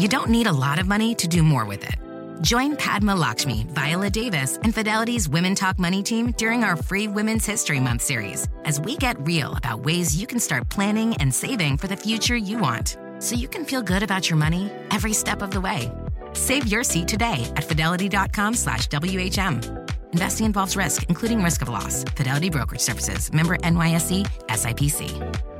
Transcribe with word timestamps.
you 0.00 0.08
don't 0.08 0.30
need 0.30 0.46
a 0.46 0.52
lot 0.52 0.78
of 0.78 0.88
money 0.88 1.14
to 1.14 1.28
do 1.28 1.42
more 1.42 1.66
with 1.66 1.84
it. 1.84 1.96
Join 2.40 2.74
Padma 2.74 3.14
Lakshmi, 3.14 3.66
Viola 3.68 4.08
Davis, 4.08 4.58
and 4.62 4.74
Fidelity's 4.74 5.28
Women 5.28 5.54
Talk 5.54 5.78
Money 5.78 6.02
team 6.02 6.32
during 6.38 6.64
our 6.64 6.74
free 6.74 7.06
Women's 7.06 7.44
History 7.44 7.80
Month 7.80 8.00
series 8.00 8.48
as 8.64 8.80
we 8.80 8.96
get 8.96 9.20
real 9.26 9.52
about 9.56 9.84
ways 9.84 10.18
you 10.18 10.26
can 10.26 10.40
start 10.40 10.70
planning 10.70 11.14
and 11.18 11.34
saving 11.34 11.76
for 11.76 11.86
the 11.86 11.96
future 11.96 12.34
you 12.34 12.56
want 12.56 12.96
so 13.18 13.36
you 13.36 13.46
can 13.46 13.66
feel 13.66 13.82
good 13.82 14.02
about 14.02 14.30
your 14.30 14.38
money 14.38 14.72
every 14.90 15.12
step 15.12 15.42
of 15.42 15.50
the 15.50 15.60
way. 15.60 15.92
Save 16.32 16.66
your 16.66 16.82
seat 16.82 17.06
today 17.06 17.46
at 17.56 17.64
fidelity.com 17.64 18.54
slash 18.54 18.88
WHM. 18.88 19.90
Investing 20.12 20.46
involves 20.46 20.76
risk, 20.76 21.04
including 21.10 21.42
risk 21.42 21.60
of 21.60 21.68
loss. 21.68 22.04
Fidelity 22.04 22.48
Brokerage 22.48 22.80
Services. 22.80 23.30
Member 23.34 23.58
NYSE. 23.58 24.26
SIPC. 24.46 25.59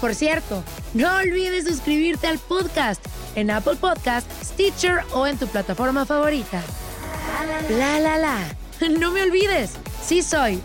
Por 0.00 0.14
cierto, 0.14 0.62
no 0.92 1.16
olvides 1.16 1.64
suscribirte 1.64 2.26
al 2.26 2.38
podcast 2.38 3.04
en 3.34 3.50
Apple 3.50 3.76
Podcast, 3.76 4.30
Stitcher 4.42 5.04
o 5.12 5.26
en 5.26 5.38
tu 5.38 5.46
plataforma 5.46 6.04
favorita. 6.04 6.62
La 7.70 7.98
la 8.00 8.18
la. 8.18 8.38
No 8.98 9.10
me 9.12 9.22
olvides, 9.22 9.72
sí 10.04 10.22
soy 10.22 10.60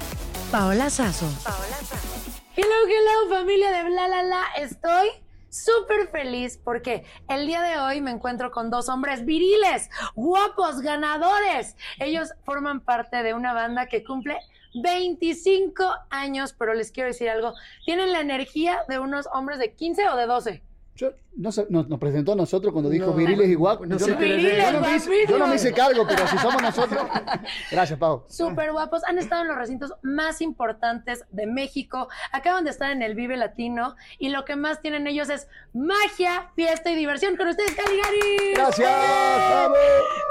Paola 0.52 0.90
Sazo. 0.90 1.28
Paola 1.44 1.78
Sazo. 1.78 2.08
Hello, 2.56 2.76
hello, 2.88 3.38
familia 3.38 3.72
de 3.72 3.84
Bla 3.90 4.08
la 4.08 4.24
la. 4.24 4.44
Estoy 4.58 5.10
súper 5.50 6.08
feliz 6.08 6.60
porque 6.64 7.06
el 7.28 7.48
día 7.48 7.62
de 7.62 7.78
hoy 7.78 8.02
me 8.02 8.12
encuentro 8.12 8.52
con 8.52 8.70
dos 8.70 8.90
hombres 8.90 9.26
viriles, 9.26 9.90
guapos, 10.16 10.82
ganadores. 10.82 11.76
Ellos 12.00 12.30
forman 12.44 12.82
parte 12.82 13.24
de 13.24 13.34
una 13.34 13.54
banda 13.54 13.88
que 13.88 14.04
cumple 14.04 14.40
25 14.76 15.84
años, 16.10 16.54
pero 16.54 16.74
les 16.74 16.92
quiero 16.92 17.08
decir 17.08 17.30
algo, 17.30 17.54
tienen 17.86 18.12
la 18.12 18.22
energía 18.22 18.80
de 18.88 19.00
unos 19.00 19.28
hombres 19.34 19.60
de 19.60 19.74
15 19.74 20.10
o 20.10 20.16
de 20.16 20.26
12. 20.28 20.64
Yo, 21.00 21.14
no, 21.38 21.50
sé, 21.54 21.66
nos, 21.70 21.88
nos 21.88 21.98
presentó 21.98 22.34
a 22.34 22.36
nosotros 22.36 22.74
cuando 22.74 22.90
dijo 22.90 23.14
viriles 23.14 23.48
y 23.48 23.56
guapos. 23.56 23.88
No 23.88 23.98
yo, 23.98 24.06
sé, 24.06 24.12
no, 24.12 24.18
viriles, 24.18 24.58
yo 24.58 24.74
no 24.74 24.82
me 24.82 24.96
hice, 24.98 25.12
yo 25.30 25.40
no 25.40 25.48
me 25.48 25.56
hice 25.56 25.72
cargo, 25.72 26.06
pero 26.06 26.28
si 26.28 26.38
somos 26.40 26.62
nosotros. 26.62 27.08
Gracias, 27.72 27.98
Pau. 27.98 28.26
Súper 28.28 28.74
guapos. 28.74 29.06
Han 29.06 29.18
estado 29.18 29.44
en 29.44 29.48
los 29.48 29.56
recintos 29.56 29.94
más 30.02 30.42
importantes 30.42 31.24
de 31.32 31.48
México. 31.48 32.10
Acaban 32.34 32.66
de 32.66 32.72
estar 32.72 32.92
en 32.92 33.02
el 33.02 33.16
Vive 33.16 33.38
Latino. 33.38 33.96
Y 34.18 34.28
lo 34.28 34.44
que 34.44 34.58
más 34.58 34.82
tienen 34.82 35.08
ellos 35.08 35.30
es 35.30 35.48
magia, 35.74 36.52
fiesta 36.58 36.92
y 36.92 36.96
diversión. 36.96 37.38
Con 37.38 37.48
ustedes, 37.48 37.76
Caligari. 37.76 38.56
Gracias, 38.56 38.92
Pau. 38.92 39.74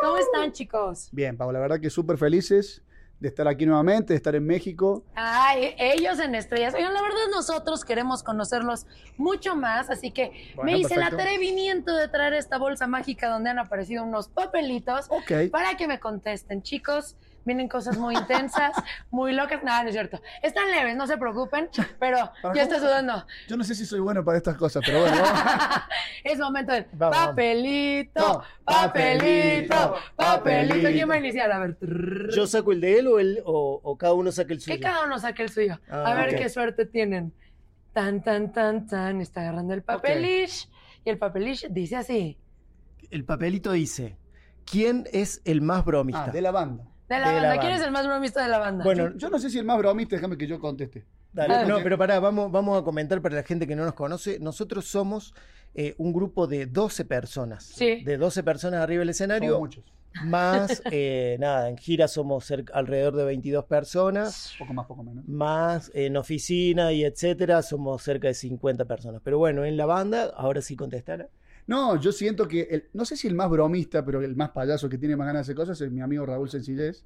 ¿Cómo 0.02 0.18
están, 0.18 0.52
chicos? 0.52 1.08
Bien, 1.12 1.38
Pau, 1.38 1.50
la 1.50 1.60
verdad 1.60 1.80
que 1.80 1.88
súper 1.88 2.18
felices 2.18 2.82
de 3.20 3.28
estar 3.28 3.48
aquí 3.48 3.66
nuevamente, 3.66 4.12
de 4.12 4.16
estar 4.16 4.34
en 4.34 4.46
México. 4.46 5.04
Ay, 5.14 5.74
ellos 5.78 6.18
en 6.20 6.34
estrellas. 6.34 6.74
Oigan, 6.74 6.94
la 6.94 7.02
verdad 7.02 7.16
nosotros 7.32 7.84
queremos 7.84 8.22
conocerlos 8.22 8.86
mucho 9.16 9.56
más, 9.56 9.90
así 9.90 10.12
que 10.12 10.52
Bueno, 10.54 10.70
me 10.70 10.78
hice 10.78 10.94
el 10.94 11.02
atrevimiento 11.02 11.94
de 11.96 12.08
traer 12.08 12.34
esta 12.34 12.58
bolsa 12.58 12.86
mágica 12.86 13.28
donde 13.28 13.50
han 13.50 13.58
aparecido 13.58 14.04
unos 14.04 14.28
papelitos 14.28 15.06
Ok. 15.10 15.50
para 15.50 15.76
que 15.76 15.88
me 15.88 15.98
contesten. 15.98 16.62
Chicos, 16.62 17.16
vienen 17.48 17.68
cosas 17.68 17.98
muy 17.98 18.14
intensas, 18.14 18.72
muy 19.10 19.32
locas. 19.32 19.64
Nada, 19.64 19.82
no 19.82 19.88
es 19.88 19.94
cierto. 19.94 20.20
Están 20.42 20.70
leves, 20.70 20.94
no 20.94 21.06
se 21.06 21.16
preocupen, 21.16 21.68
pero 21.98 22.30
¿Para 22.42 22.54
ya 22.54 22.62
está 22.62 22.78
sudando. 22.78 23.26
Yo 23.48 23.56
no 23.56 23.64
sé 23.64 23.74
si 23.74 23.84
soy 23.84 23.98
bueno 23.98 24.24
para 24.24 24.38
estas 24.38 24.56
cosas, 24.56 24.84
pero 24.86 25.00
bueno. 25.00 25.16
es 26.24 26.38
momento 26.38 26.72
de 26.72 26.86
Vamos, 26.92 27.16
papelito, 27.16 28.44
papelito, 28.64 29.74
papelito, 29.74 29.96
papelito. 30.14 30.88
¿Quién 30.90 31.10
va 31.10 31.14
a 31.14 31.18
iniciar? 31.18 31.50
A 31.50 31.58
ver. 31.58 31.76
¿Yo 32.34 32.46
saco 32.46 32.70
el 32.72 32.80
de 32.80 32.98
él 33.00 33.06
o, 33.08 33.18
el, 33.18 33.42
o, 33.44 33.80
o 33.82 33.98
cada 33.98 34.12
uno 34.12 34.30
saca 34.30 34.52
el 34.52 34.60
suyo? 34.60 34.76
Que 34.76 34.80
cada 34.80 35.04
uno 35.04 35.18
saque 35.18 35.42
el 35.42 35.48
suyo. 35.48 35.80
Ah, 35.90 36.12
a 36.12 36.14
ver 36.14 36.34
ok. 36.34 36.42
qué 36.42 36.48
suerte 36.48 36.86
tienen. 36.86 37.32
Tan, 37.92 38.22
tan, 38.22 38.52
tan, 38.52 38.86
tan. 38.86 39.20
Está 39.20 39.40
agarrando 39.40 39.74
el 39.74 39.82
papelish. 39.82 40.68
Y 41.04 41.10
el 41.10 41.18
papelish 41.18 41.66
dice 41.70 41.96
así. 41.96 42.38
El 43.10 43.24
papelito 43.24 43.72
dice, 43.72 44.18
¿quién 44.70 45.08
es 45.12 45.40
el 45.46 45.62
más 45.62 45.84
bromista? 45.84 46.26
Ah, 46.26 46.30
de 46.30 46.42
la 46.42 46.50
banda. 46.50 46.84
De 47.08 47.18
la 47.18 47.28
De 47.28 47.34
la 47.40 47.48
banda. 47.48 47.50
¿Quién 47.60 47.62
banda. 47.72 47.76
es 47.76 47.82
el 47.82 47.90
más 47.92 48.06
bromista 48.06 48.42
de 48.42 48.48
la 48.48 48.58
banda? 48.58 48.84
Bueno, 48.84 49.10
Yo, 49.12 49.16
yo 49.16 49.30
no 49.30 49.38
sé 49.38 49.50
si 49.50 49.58
el 49.58 49.64
más 49.64 49.78
bromista, 49.78 50.16
déjame 50.16 50.36
que 50.36 50.46
yo 50.46 50.58
conteste. 50.60 51.04
Dale, 51.32 51.54
Ah, 51.54 51.64
no, 51.64 51.78
pero 51.82 51.96
pará, 51.98 52.20
vamos, 52.20 52.50
vamos 52.50 52.80
a 52.80 52.84
comentar 52.84 53.20
para 53.22 53.36
la 53.36 53.42
gente 53.42 53.66
que 53.66 53.76
no 53.76 53.84
nos 53.84 53.94
conoce. 53.94 54.38
Nosotros 54.40 54.86
somos 54.86 55.34
eh, 55.74 55.94
un 55.98 56.12
grupo 56.12 56.46
de 56.46 56.66
12 56.66 57.04
personas. 57.04 57.64
Sí. 57.64 58.02
De 58.04 58.16
12 58.16 58.42
personas 58.42 58.80
arriba 58.82 59.00
del 59.00 59.14
Somos 59.14 59.20
escenario. 59.36 59.58
muchos. 59.58 59.84
Más, 60.24 60.82
eh, 60.90 61.36
nada, 61.40 61.68
en 61.68 61.76
gira 61.76 62.08
somos 62.08 62.44
cerca- 62.44 62.72
alrededor 62.74 63.14
de 63.16 63.24
22 63.24 63.64
personas. 63.66 64.54
Poco 64.58 64.72
más, 64.72 64.86
poco 64.86 65.02
menos. 65.04 65.26
Más 65.28 65.90
en 65.94 66.16
oficina 66.16 66.92
y 66.92 67.04
etcétera, 67.04 67.62
somos 67.62 68.02
cerca 68.02 68.28
de 68.28 68.34
50 68.34 68.84
personas. 68.86 69.20
Pero 69.22 69.38
bueno, 69.38 69.64
en 69.64 69.76
la 69.76 69.86
banda, 69.86 70.32
ahora 70.36 70.60
sí 70.62 70.76
contestar. 70.76 71.28
No, 71.68 71.96
yo 72.00 72.10
siento 72.12 72.48
que, 72.48 72.62
el- 72.70 72.88
no 72.94 73.04
sé 73.04 73.14
si 73.16 73.28
el 73.28 73.34
más 73.34 73.48
bromista, 73.50 74.02
pero 74.04 74.20
el 74.22 74.34
más 74.34 74.50
payaso 74.50 74.88
que 74.88 74.96
tiene 74.98 75.14
más 75.16 75.26
ganas 75.26 75.40
de 75.46 75.52
hacer 75.52 75.54
cosas 75.54 75.78
es 75.80 75.90
mi 75.92 76.00
amigo 76.00 76.24
Raúl 76.24 76.48
Sencillez, 76.48 77.04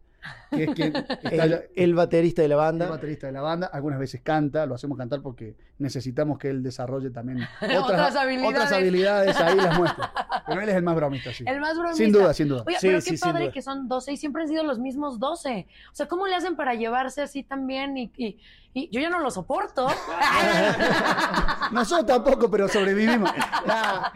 que 0.53 0.63
es 0.65 0.71
quien 0.71 0.95
está 1.23 1.45
El, 1.45 1.65
el 1.75 1.95
baterista 1.95 2.43
de 2.43 2.49
la 2.49 2.55
el 2.55 2.59
banda. 2.59 2.89
baterista 2.89 3.27
de 3.27 3.33
la 3.33 3.41
banda. 3.43 3.67
Algunas 3.73 3.99
veces 3.99 4.21
canta, 4.23 4.65
lo 4.67 4.77
hacemos 4.77 4.97
cantar 4.97 5.21
porque 5.21 5.57
necesitamos 5.79 6.39
que 6.39 6.49
él 6.49 6.63
desarrolle 6.63 7.11
también 7.11 7.41
Otras 7.83 8.15
habilidades. 8.15 8.49
otras 8.57 8.73
habilidades, 8.73 9.37
ahí 9.41 9.57
las 9.57 9.77
muestra. 9.77 10.13
Pero 10.47 10.61
él 10.61 10.69
es 10.69 10.77
el 10.77 10.83
más 10.85 10.95
bromista, 10.95 11.33
sí. 11.33 11.43
el 11.47 11.61
más 11.61 11.77
bromista. 11.77 11.97
Sin 12.05 12.13
duda, 12.13 12.33
sin 12.33 12.49
duda. 12.49 12.63
Oye, 12.65 12.77
Sí, 12.79 12.87
pero 12.87 13.01
sí, 13.01 13.11
qué 13.11 13.17
sin 13.17 13.29
padre 13.29 13.45
duda. 13.47 13.53
que 13.53 13.63
son 13.63 13.89
12 13.89 14.13
y 14.13 14.17
siempre 14.17 14.43
han 14.43 14.49
sido 14.49 14.63
los 14.63 14.79
mismos 14.79 15.19
12. 15.19 15.67
O 15.91 15.95
sea, 15.95 16.07
¿cómo 16.07 16.29
le 16.29 16.37
hacen 16.37 16.55
para 16.55 16.75
llevarse 16.75 17.21
así 17.21 17.43
tan 17.43 17.67
bien? 17.67 17.97
Y, 17.99 18.13
y- 18.17 18.39
y 18.75 18.89
yo 18.91 19.01
ya 19.03 19.11
no 19.11 19.19
lo 19.19 19.31
soporto. 19.31 19.87
Nosotros 21.73 22.07
tampoco, 22.07 22.51
pero 22.51 22.69
sobrevivimos. 22.69 23.31
Nah, 23.67 24.11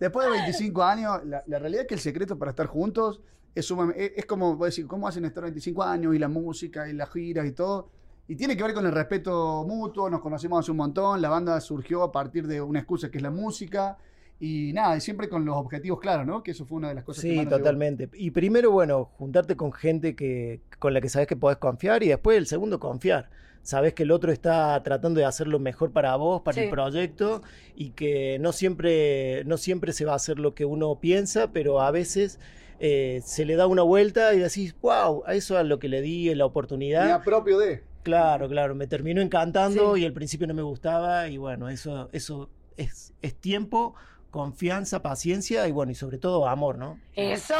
después 0.00 0.26
de 0.26 0.32
25 0.32 0.82
años, 0.82 1.20
la, 1.24 1.44
la 1.46 1.58
realidad 1.60 1.82
es 1.82 1.88
que 1.88 1.94
el 1.94 2.00
secreto 2.00 2.36
para 2.38 2.50
estar 2.50 2.66
juntos 2.66 3.20
es, 3.54 3.70
sumam- 3.70 3.92
es, 3.96 4.12
es 4.16 4.26
como, 4.26 4.56
voy 4.56 4.66
a 4.66 4.68
decir, 4.70 4.86
¿cómo 4.86 5.06
hacen 5.06 5.24
estar 5.24 5.44
25 5.44 5.82
años 5.84 6.14
y 6.14 6.18
la 6.18 6.28
música 6.28 6.88
y 6.88 6.92
las 6.94 7.10
giras 7.10 7.46
y 7.46 7.52
todo? 7.52 7.90
Y 8.26 8.36
tiene 8.36 8.56
que 8.56 8.62
ver 8.62 8.74
con 8.74 8.86
el 8.86 8.92
respeto 8.92 9.64
mutuo, 9.66 10.08
nos 10.08 10.20
conocemos 10.20 10.60
hace 10.60 10.70
un 10.70 10.76
montón, 10.78 11.20
la 11.20 11.28
banda 11.28 11.60
surgió 11.60 12.02
a 12.02 12.10
partir 12.12 12.46
de 12.46 12.60
una 12.60 12.78
excusa 12.80 13.10
que 13.10 13.18
es 13.18 13.22
la 13.22 13.30
música. 13.30 13.98
Y 14.42 14.72
nada, 14.72 14.96
y 14.96 15.00
siempre 15.02 15.28
con 15.28 15.44
los 15.44 15.54
objetivos 15.56 16.00
claros, 16.00 16.26
¿no? 16.26 16.42
Que 16.42 16.52
eso 16.52 16.64
fue 16.64 16.78
una 16.78 16.88
de 16.88 16.94
las 16.94 17.04
cosas 17.04 17.22
que 17.24 17.30
Sí, 17.30 17.36
nos 17.36 17.44
llevó. 17.46 17.58
totalmente. 17.58 18.08
Y 18.14 18.30
primero, 18.30 18.70
bueno, 18.70 19.04
juntarte 19.18 19.54
con 19.54 19.70
gente 19.70 20.16
que, 20.16 20.62
con 20.78 20.94
la 20.94 21.02
que 21.02 21.10
sabes 21.10 21.28
que 21.28 21.36
podés 21.36 21.58
confiar 21.58 22.02
y 22.02 22.08
después 22.08 22.38
el 22.38 22.46
segundo, 22.46 22.80
confiar. 22.80 23.28
Sabes 23.62 23.94
que 23.94 24.02
el 24.04 24.10
otro 24.10 24.32
está 24.32 24.82
tratando 24.82 25.20
de 25.20 25.26
hacer 25.26 25.46
lo 25.48 25.58
mejor 25.58 25.92
para 25.92 26.16
vos, 26.16 26.42
para 26.42 26.54
Sí. 26.56 26.60
el 26.62 26.70
proyecto, 26.70 27.42
y 27.74 27.90
que 27.90 28.38
no 28.40 28.52
siempre, 28.52 29.44
no 29.44 29.56
siempre 29.56 29.92
se 29.92 30.04
va 30.04 30.12
a 30.12 30.16
hacer 30.16 30.38
lo 30.38 30.54
que 30.54 30.64
uno 30.64 30.98
piensa, 31.00 31.52
pero 31.52 31.80
a 31.80 31.90
veces 31.90 32.38
eh, 32.82 33.20
se 33.24 33.44
le 33.44 33.56
da 33.56 33.66
una 33.66 33.82
vuelta 33.82 34.32
y 34.32 34.38
decís, 34.38 34.74
wow, 34.80 35.22
a 35.26 35.34
eso 35.34 35.60
es 35.60 35.66
lo 35.66 35.78
que 35.78 35.88
le 35.88 36.00
di 36.00 36.34
la 36.34 36.46
oportunidad. 36.46 37.04
Me 37.04 37.12
apropio 37.12 37.58
de. 37.58 37.82
Claro, 38.02 38.48
claro, 38.48 38.74
me 38.74 38.86
terminó 38.86 39.20
encantando 39.20 39.94
Sí. 39.96 40.02
y 40.02 40.06
al 40.06 40.14
principio 40.14 40.46
no 40.46 40.54
me 40.54 40.62
gustaba 40.62 41.28
y 41.28 41.36
bueno, 41.36 41.68
eso, 41.68 42.08
eso 42.12 42.48
es, 42.78 43.12
es 43.20 43.34
tiempo, 43.34 43.94
confianza, 44.30 45.02
paciencia 45.02 45.66
y 45.68 45.72
bueno, 45.72 45.92
y 45.92 45.94
sobre 45.94 46.18
todo 46.18 46.46
amor, 46.48 46.78
¿no? 46.78 46.98
Eso. 47.14 47.54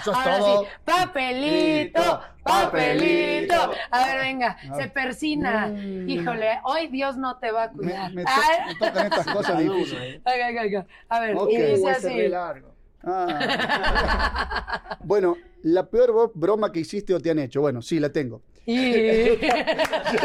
Eso 0.00 0.10
es 0.12 0.16
Ahora 0.16 0.38
todo. 0.38 0.62
sí. 0.62 0.68
Papelito, 0.84 2.20
papelito. 2.42 3.54
A 3.90 4.06
ver, 4.06 4.18
venga, 4.20 4.56
se 4.76 4.88
persina. 4.88 5.66
Mm. 5.68 6.08
Híjole, 6.08 6.60
hoy 6.64 6.88
Dios 6.88 7.16
no 7.16 7.36
te 7.38 7.50
va 7.50 7.64
a 7.64 7.70
cuidar. 7.70 8.12
me 8.12 8.24
to- 8.24 8.30
Ay, 8.32 8.74
me 8.74 8.86
tocan 8.86 9.06
estas 9.06 9.26
cosas 9.34 9.58
difíciles. 9.58 10.20
acá. 10.24 10.86
A 11.08 11.20
ver, 11.20 11.36
y 11.50 11.56
dice 11.56 11.90
así. 11.90 12.28
largo. 12.28 12.74
Ah. 13.06 14.98
bueno, 15.00 15.36
la 15.62 15.86
peor 15.88 16.32
broma 16.34 16.72
que 16.72 16.80
hiciste 16.80 17.14
o 17.14 17.20
te 17.20 17.30
han 17.30 17.38
hecho. 17.38 17.60
Bueno, 17.60 17.82
sí, 17.82 18.00
la 18.00 18.10
tengo. 18.10 18.42
Y... 18.66 18.74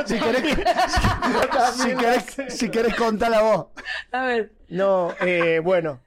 Si 0.05 0.17
querés, 0.17 0.43
si, 1.73 1.95
querés, 1.95 2.25
si 2.49 2.69
querés 2.69 2.95
contarla 2.95 3.41
vos. 3.41 3.65
A 4.11 4.23
ver. 4.23 4.51
No, 4.69 5.13
eh, 5.21 5.59
bueno, 5.63 5.99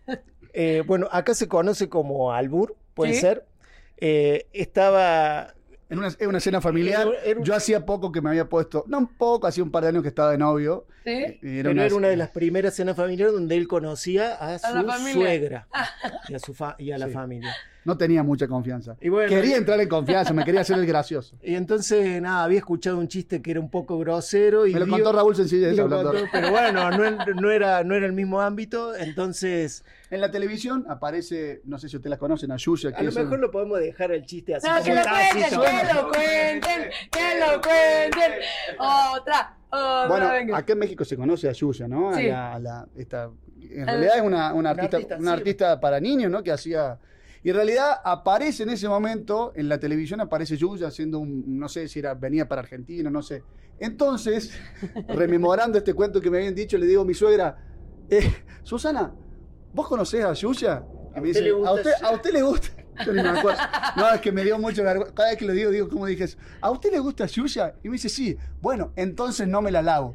eh, 0.53 0.82
bueno, 0.87 1.09
acá 1.11 1.35
se 1.35 1.49
conoce 1.49 1.88
como 1.88 2.32
albur, 2.32 2.76
puede 2.94 3.14
¿Sí? 3.14 3.20
ser. 3.20 3.44
Eh, 3.99 4.47
estaba 4.53 5.55
En 5.88 5.99
una, 5.99 6.09
en 6.19 6.29
una 6.29 6.41
cena 6.41 6.61
familiar, 6.61 7.06
Era- 7.09 7.23
era 7.25 7.38
un- 7.41 7.44
yo 7.44 7.55
hacía 7.55 7.85
poco 7.85 8.11
que 8.12 8.20
me 8.23 8.31
había 8.31 8.49
puesto, 8.49 8.85
no 8.88 8.99
un 8.99 9.06
poco, 9.17 9.47
hacía 9.47 9.62
un 9.62 9.70
par 9.70 9.82
de 9.82 9.91
años 9.91 10.03
que 10.03 10.09
estaba 10.09 10.31
de 10.32 10.38
novio. 10.38 10.87
¿Sí? 11.05 11.38
Y 11.43 11.62
Pero 11.62 11.70
era 11.73 11.94
una 11.94 12.09
de 12.09 12.17
las 12.17 12.31
primeras 12.31 12.75
cenas 12.75 12.97
familiares 12.97 13.35
donde 13.35 13.56
él 13.56 13.67
conocía 13.69 14.35
a 14.35 14.59
su 14.59 15.12
suegra 15.12 15.67
y 16.29 16.35
a, 16.35 16.38
su 16.38 16.55
fa- 16.55 16.76
y 16.79 16.93
a 16.93 16.99
la 16.99 17.06
Sí. 17.08 17.12
familia. 17.12 17.55
No 17.84 17.96
tenía 17.99 18.23
mucha 18.23 18.46
confianza. 18.46 18.96
Y 19.00 19.08
bueno, 19.08 19.29
quería 19.29 19.56
entrar 19.56 19.81
en 19.81 19.88
confianza, 19.88 20.32
me 20.32 20.44
quería 20.44 20.61
hacer 20.61 20.79
el 20.79 20.87
gracioso. 20.87 21.37
Y 21.43 21.55
entonces, 21.56 22.23
nada, 22.23 22.44
había 22.44 22.58
escuchado 22.58 22.96
un 22.99 23.08
chiste 23.08 23.43
que 23.43 23.50
era 23.50 23.61
un 23.61 23.70
poco 23.70 23.99
grosero 23.99 24.67
y 24.67 24.73
Me 24.75 24.81
lo 24.81 24.87
contó 24.88 25.12
Raúl 25.12 25.34
Sencillez. 25.34 25.73
y 25.73 25.76
lo 25.76 25.84
hablando. 25.84 26.12
contó, 26.12 26.26
pero 26.32 26.50
bueno, 26.52 26.90
no, 26.90 27.34
no 27.34 27.50
era, 27.50 27.82
no 27.84 27.94
era 27.94 28.06
el 28.06 28.12
mismo 28.12 28.40
ámbito, 28.40 28.94
entonces 28.94 29.84
En 30.11 30.20
la 30.20 30.31
televisión 30.31 30.84
aparece, 30.88 31.61
no 31.64 31.79
sé 31.79 31.88
si 31.88 31.96
ustedes 31.96 32.11
la 32.11 32.19
conocen, 32.19 32.52
a 32.52 32.56
Yuya. 32.56 32.90
a 32.90 32.93
que 32.93 33.02
lo 33.02 33.08
es 33.11 33.17
un- 33.17 33.23
mejor 33.25 33.38
lo 33.40 33.50
podemos 33.50 33.79
dejar 33.81 34.12
el 34.12 34.25
chiste 34.26 34.55
así. 34.55 34.67
No, 34.69 34.82
que 34.82 34.94
lo 34.94 35.02
cuenten, 35.02 35.50
que 35.50 35.94
lo 35.94 36.08
cuenten, 36.08 36.90
que 37.11 37.40
lo 37.40 37.61
cuenten. 37.61 38.32
Otra, 38.79 39.56
otra, 39.70 40.06
Bueno, 40.08 40.31
venga. 40.31 40.56
acá 40.58 40.73
en 40.75 40.79
México 40.79 41.05
se 41.05 41.17
conoce 41.17 41.49
a 41.49 41.52
Yuya, 41.52 41.88
¿no? 41.88 42.11
A 42.11 42.20
la- 42.20 42.52
a 42.55 42.58
la- 42.58 42.88
esta- 42.96 43.31
en 43.61 43.87
realidad 43.87 44.17
es 44.19 44.23
una, 44.23 44.52
una 44.55 44.70
artista, 44.70 44.96
artista, 44.99 45.17
una 45.19 45.32
sí. 45.32 45.38
artista 45.38 45.81
para 45.81 45.99
niños, 46.00 46.31
¿no? 46.31 46.43
Que 46.43 46.52
hacía... 46.52 46.99
Y 47.44 47.50
en 47.50 47.56
realidad 47.56 48.00
aparece 48.05 48.62
en 48.62 48.71
ese 48.71 48.89
momento, 48.89 49.53
en 49.56 49.69
la 49.69 49.79
televisión 49.79 50.21
aparece 50.21 50.56
Yuya 50.56 50.89
haciendo 50.89 51.19
un, 51.19 51.59
no 51.59 51.69
sé 51.69 51.89
si 51.89 51.99
era, 51.99 52.15
venía 52.15 52.47
para 52.47 52.62
Argentina, 52.62 53.11
no 53.11 53.23
sé. 53.23 53.43
Entonces, 53.81 54.53
rememorando 55.09 55.79
este 55.79 55.93
cuento 55.93 56.21
que 56.21 56.31
me 56.31 56.39
habían 56.39 56.55
dicho, 56.55 56.79
le 56.79 56.87
digo 56.87 57.03
a 57.03 57.05
mi 57.05 57.15
suegra, 57.15 57.59
eh, 58.09 58.33
Susana, 58.62 59.12
¿vos 59.73 59.89
conocés 59.89 60.25
a 60.25 60.33
Yuya? 60.35 60.85
Y 61.15 61.19
¿A 61.19 61.21
me 61.21 61.29
dice, 61.29 61.50
¿a 61.50 61.73
usted, 61.73 61.91
Yuya?" 61.99 62.09
¿a 62.09 62.12
usted 62.12 62.33
le 62.33 62.43
gusta? 62.43 62.69
Yo 63.06 63.12
ni 63.12 63.23
me 63.23 63.29
acuerdo. 63.31 63.61
No, 63.97 64.09
es 64.11 64.21
que 64.21 64.31
me 64.31 64.44
dio 64.44 64.59
mucho 64.59 64.85
vergüenza. 64.85 65.15
Cada 65.15 65.31
vez 65.31 65.39
que 65.39 65.47
lo 65.47 65.53
digo, 65.53 65.71
digo, 65.71 65.89
¿cómo 65.89 66.06
dije 66.06 66.25
eso? 66.25 66.39
¿A 66.61 66.71
usted 66.71 66.93
le 66.93 66.99
gusta 67.00 67.27
Yuya? 67.27 67.75
Y 67.83 67.89
me 67.89 67.94
dice, 67.94 68.09
sí. 68.09 68.37
Bueno, 68.61 68.93
entonces 68.97 69.49
no 69.49 69.62
me 69.62 69.73
la 69.73 69.83
lavo. 69.83 70.15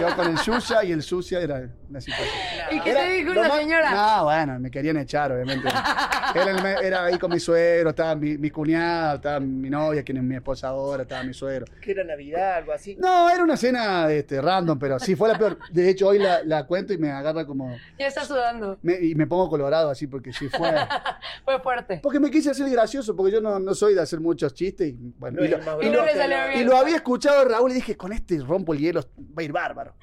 Yo 0.00 0.14
con 0.14 0.28
el 0.28 0.36
Yuya 0.36 0.84
y 0.84 0.92
el 0.92 1.02
sucia 1.02 1.40
era 1.40 1.72
la 1.90 2.00
situación. 2.00 2.28
¿Y 2.70 2.80
qué 2.80 2.90
Era 2.90 3.00
te 3.02 3.08
dijo 3.14 3.34
la 3.34 3.50
señora? 3.56 3.90
No, 3.90 4.24
bueno, 4.24 4.58
me 4.60 4.70
querían 4.70 4.96
echar, 4.98 5.32
obviamente. 5.32 5.68
Era, 6.34 6.50
el 6.52 6.62
me- 6.62 6.74
era 6.86 7.04
ahí 7.06 7.18
con 7.18 7.32
mi 7.32 7.40
suegro, 7.40 7.90
estaba 7.90 8.14
mi, 8.14 8.38
mi 8.38 8.50
cuñada, 8.50 9.16
estaba 9.16 9.40
mi 9.40 9.68
novia, 9.68 10.04
quien 10.04 10.18
es 10.18 10.22
mi 10.22 10.36
esposa 10.36 10.68
ahora, 10.68 11.02
estaba 11.02 11.24
mi 11.24 11.34
suegro. 11.34 11.66
Que 11.82 11.90
era 11.90 12.04
Navidad, 12.04 12.54
algo 12.58 12.72
así. 12.72 12.94
No, 12.96 13.28
era 13.28 13.42
una 13.42 13.56
cena 13.56 14.08
este, 14.12 14.40
random, 14.40 14.78
pero 14.78 14.98
sí 15.00 15.16
fue 15.16 15.28
la 15.28 15.36
peor. 15.36 15.58
De 15.72 15.88
hecho, 15.88 16.06
hoy 16.06 16.18
la, 16.20 16.44
la 16.44 16.66
cuento 16.66 16.92
y 16.92 16.98
me 16.98 17.10
agarra 17.10 17.44
como. 17.44 17.76
Ya 17.98 18.06
está 18.06 18.24
sudando. 18.24 18.78
me- 18.82 19.00
y 19.00 19.14
me 19.16 19.26
pongo 19.26 19.48
colorado 19.50 19.90
así, 19.90 20.06
porque 20.06 20.32
sí 20.32 20.48
fue. 20.48 20.70
Fue 21.44 21.58
fuerte. 21.60 21.98
Porque 22.02 22.20
me 22.20 22.30
quise 22.30 22.50
hacer 22.50 22.68
gracioso, 22.70 23.16
porque 23.16 23.32
yo 23.32 23.40
no, 23.40 23.58
no 23.58 23.74
soy 23.74 23.94
de 23.94 24.02
hacer 24.02 24.20
muchos 24.20 24.54
chistes. 24.54 24.88
Y, 24.88 24.96
bueno, 25.18 25.38
No 25.40 25.44
y 25.44 25.48
lo, 25.48 25.56
el 25.56 25.64
más 25.64 25.76
y 25.80 25.86
Y 25.86 25.90
lo- 25.90 26.00
no 26.00 26.06
le 26.06 26.12
salió 26.14 26.36
bien. 26.48 26.60
y 26.60 26.64
lo 26.64 26.76
había 26.76 26.96
escuchado 26.96 27.40
de 27.44 27.50
Raúl 27.50 27.70
y 27.72 27.74
dije, 27.74 27.96
con 27.96 28.12
este 28.12 28.38
rompo 28.38 28.72
el 28.72 28.78
hielo, 28.78 29.00
va 29.00 29.40
a 29.40 29.42
ir 29.42 29.52
bárbaro. 29.52 29.94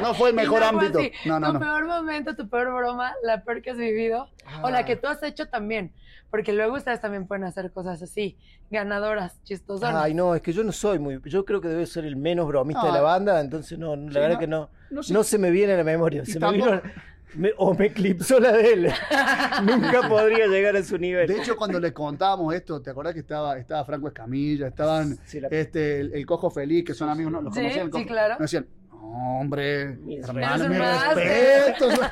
No 0.00 0.14
fue 0.14 0.30
el 0.30 0.34
mejor 0.36 0.62
ámbito. 0.62 1.00
Así. 1.02 1.12
No, 1.28 1.40
no, 1.40 1.46
tu 1.48 1.52
no. 1.54 1.60
peor 1.60 1.86
momento, 1.86 2.34
tu 2.36 2.48
peor 2.48 2.72
broma, 2.74 3.12
la 3.22 3.42
peor 3.44 3.62
que 3.62 3.70
has 3.70 3.76
vivido, 3.76 4.28
o 4.62 4.70
la 4.70 4.78
Ah. 4.78 4.84
que 4.84 4.96
tú 4.96 5.06
has 5.08 5.22
hecho 5.22 5.46
también. 5.48 5.92
Porque 6.30 6.52
luego 6.54 6.76
ustedes 6.76 6.98
también 7.00 7.26
pueden 7.26 7.44
hacer 7.44 7.70
cosas 7.72 8.00
así, 8.02 8.38
ganadoras, 8.70 9.42
chistosas. 9.44 9.94
Ay, 9.94 10.14
no, 10.14 10.34
es 10.34 10.40
que 10.40 10.52
yo 10.54 10.64
no 10.64 10.72
soy 10.72 10.98
muy. 10.98 11.20
Yo 11.26 11.44
creo 11.44 11.60
que 11.60 11.68
debe 11.68 11.84
ser 11.84 12.06
el 12.06 12.16
menos 12.16 12.46
bromista 12.48 12.82
de 12.84 12.88
No. 12.88 12.94
la 12.94 13.00
banda, 13.02 13.40
entonces 13.40 13.78
no, 13.78 13.94
la 13.94 14.08
Sí, 14.08 14.14
verdad 14.14 14.32
no, 14.34 14.38
que 14.38 14.46
no. 14.46 14.70
no 14.90 15.00
No, 15.10 15.22
se 15.24 15.36
me 15.36 15.50
viene 15.50 15.74
a 15.74 15.76
la 15.76 15.84
memoria. 15.84 16.24
Se 16.24 16.40
me 16.40 16.52
vino. 16.52 16.80
me- 17.34 17.52
o 17.58 17.74
me 17.74 17.86
eclipsó 17.86 18.40
la 18.40 18.52
de 18.52 18.72
él. 18.72 18.88
Nunca 19.66 20.08
podría 20.08 20.46
llegar 20.46 20.74
a 20.76 20.82
su 20.82 20.96
nivel. 20.98 21.26
De 21.28 21.36
hecho, 21.38 21.54
cuando 21.56 21.78
le 21.80 21.92
contábamos 21.92 22.54
esto, 22.54 22.80
¿te 22.80 22.90
acordás 22.90 23.12
que 23.14 23.20
estaba, 23.20 23.58
estaba 23.58 23.84
Franco 23.84 24.08
Escamilla, 24.08 24.68
estaban 24.68 25.18
Sí, 25.26 25.38
la- 25.40 25.48
este, 25.48 26.00
el, 26.00 26.14
el 26.14 26.24
Cojo 26.26 26.50
Feliz, 26.50 26.84
que 26.84 26.94
son 26.94 27.08
amigos, 27.10 27.32
¿no? 27.32 27.42
¿Los 27.42 27.54
Sí, 27.54 27.60
conocían? 27.60 27.86
El 27.88 27.92
sí, 27.92 28.06
claro. 28.06 28.34
Me 28.38 28.44
decían, 28.44 28.66
"No, 29.02 29.40
hombre, 29.40 29.96
Mis 29.96 30.26
hermano, 30.26 30.68
mis 30.68 30.78
respetos. 30.78 31.94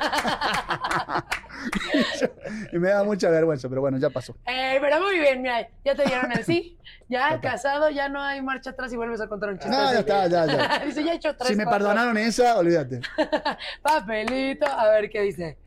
y, 2.73 2.79
me 2.79 2.89
da 2.89 3.05
mucha 3.05 3.31
vergüenza, 3.31 3.69
pero 3.69 3.81
bueno, 3.81 3.99
ya 3.99 4.11
pasó. 4.11 4.37
Eh, 4.47 4.79
pero 4.81 5.01
muy 5.01 5.19
bien, 5.19 5.43
mira, 5.43 5.69
ya 5.85 5.95
te 5.95 6.05
dieron 6.05 6.33
el 6.33 6.45
sí, 6.45 6.79
ya 7.09 7.41
casado, 7.41 7.91
ya 7.91 8.09
no 8.09 8.21
hay 8.21 8.43
marcha 8.43 8.71
atrás 8.71 8.93
y 8.93 8.97
vuelves 8.97 9.21
a 9.21 9.29
contar 9.29 9.51
un 9.51 9.59
chiste. 9.59 9.71
No, 9.71 9.93
ya 9.93 10.01
está, 10.01 10.27
ya, 10.27 10.47
ya. 10.47 10.79
Dice, 10.85 11.05
ya 11.05 11.13
he 11.13 11.17
hecho 11.17 11.37
tres. 11.37 11.49
Si 11.49 11.57
me 11.57 11.65
cuatro. 11.65 11.87
perdonaron 11.87 12.19
esa, 12.19 12.59
olvídate. 12.59 13.01
Papelito, 13.83 14.67
a 14.67 14.89
ver 14.91 15.11
qué 15.11 15.23
dice. 15.23 15.59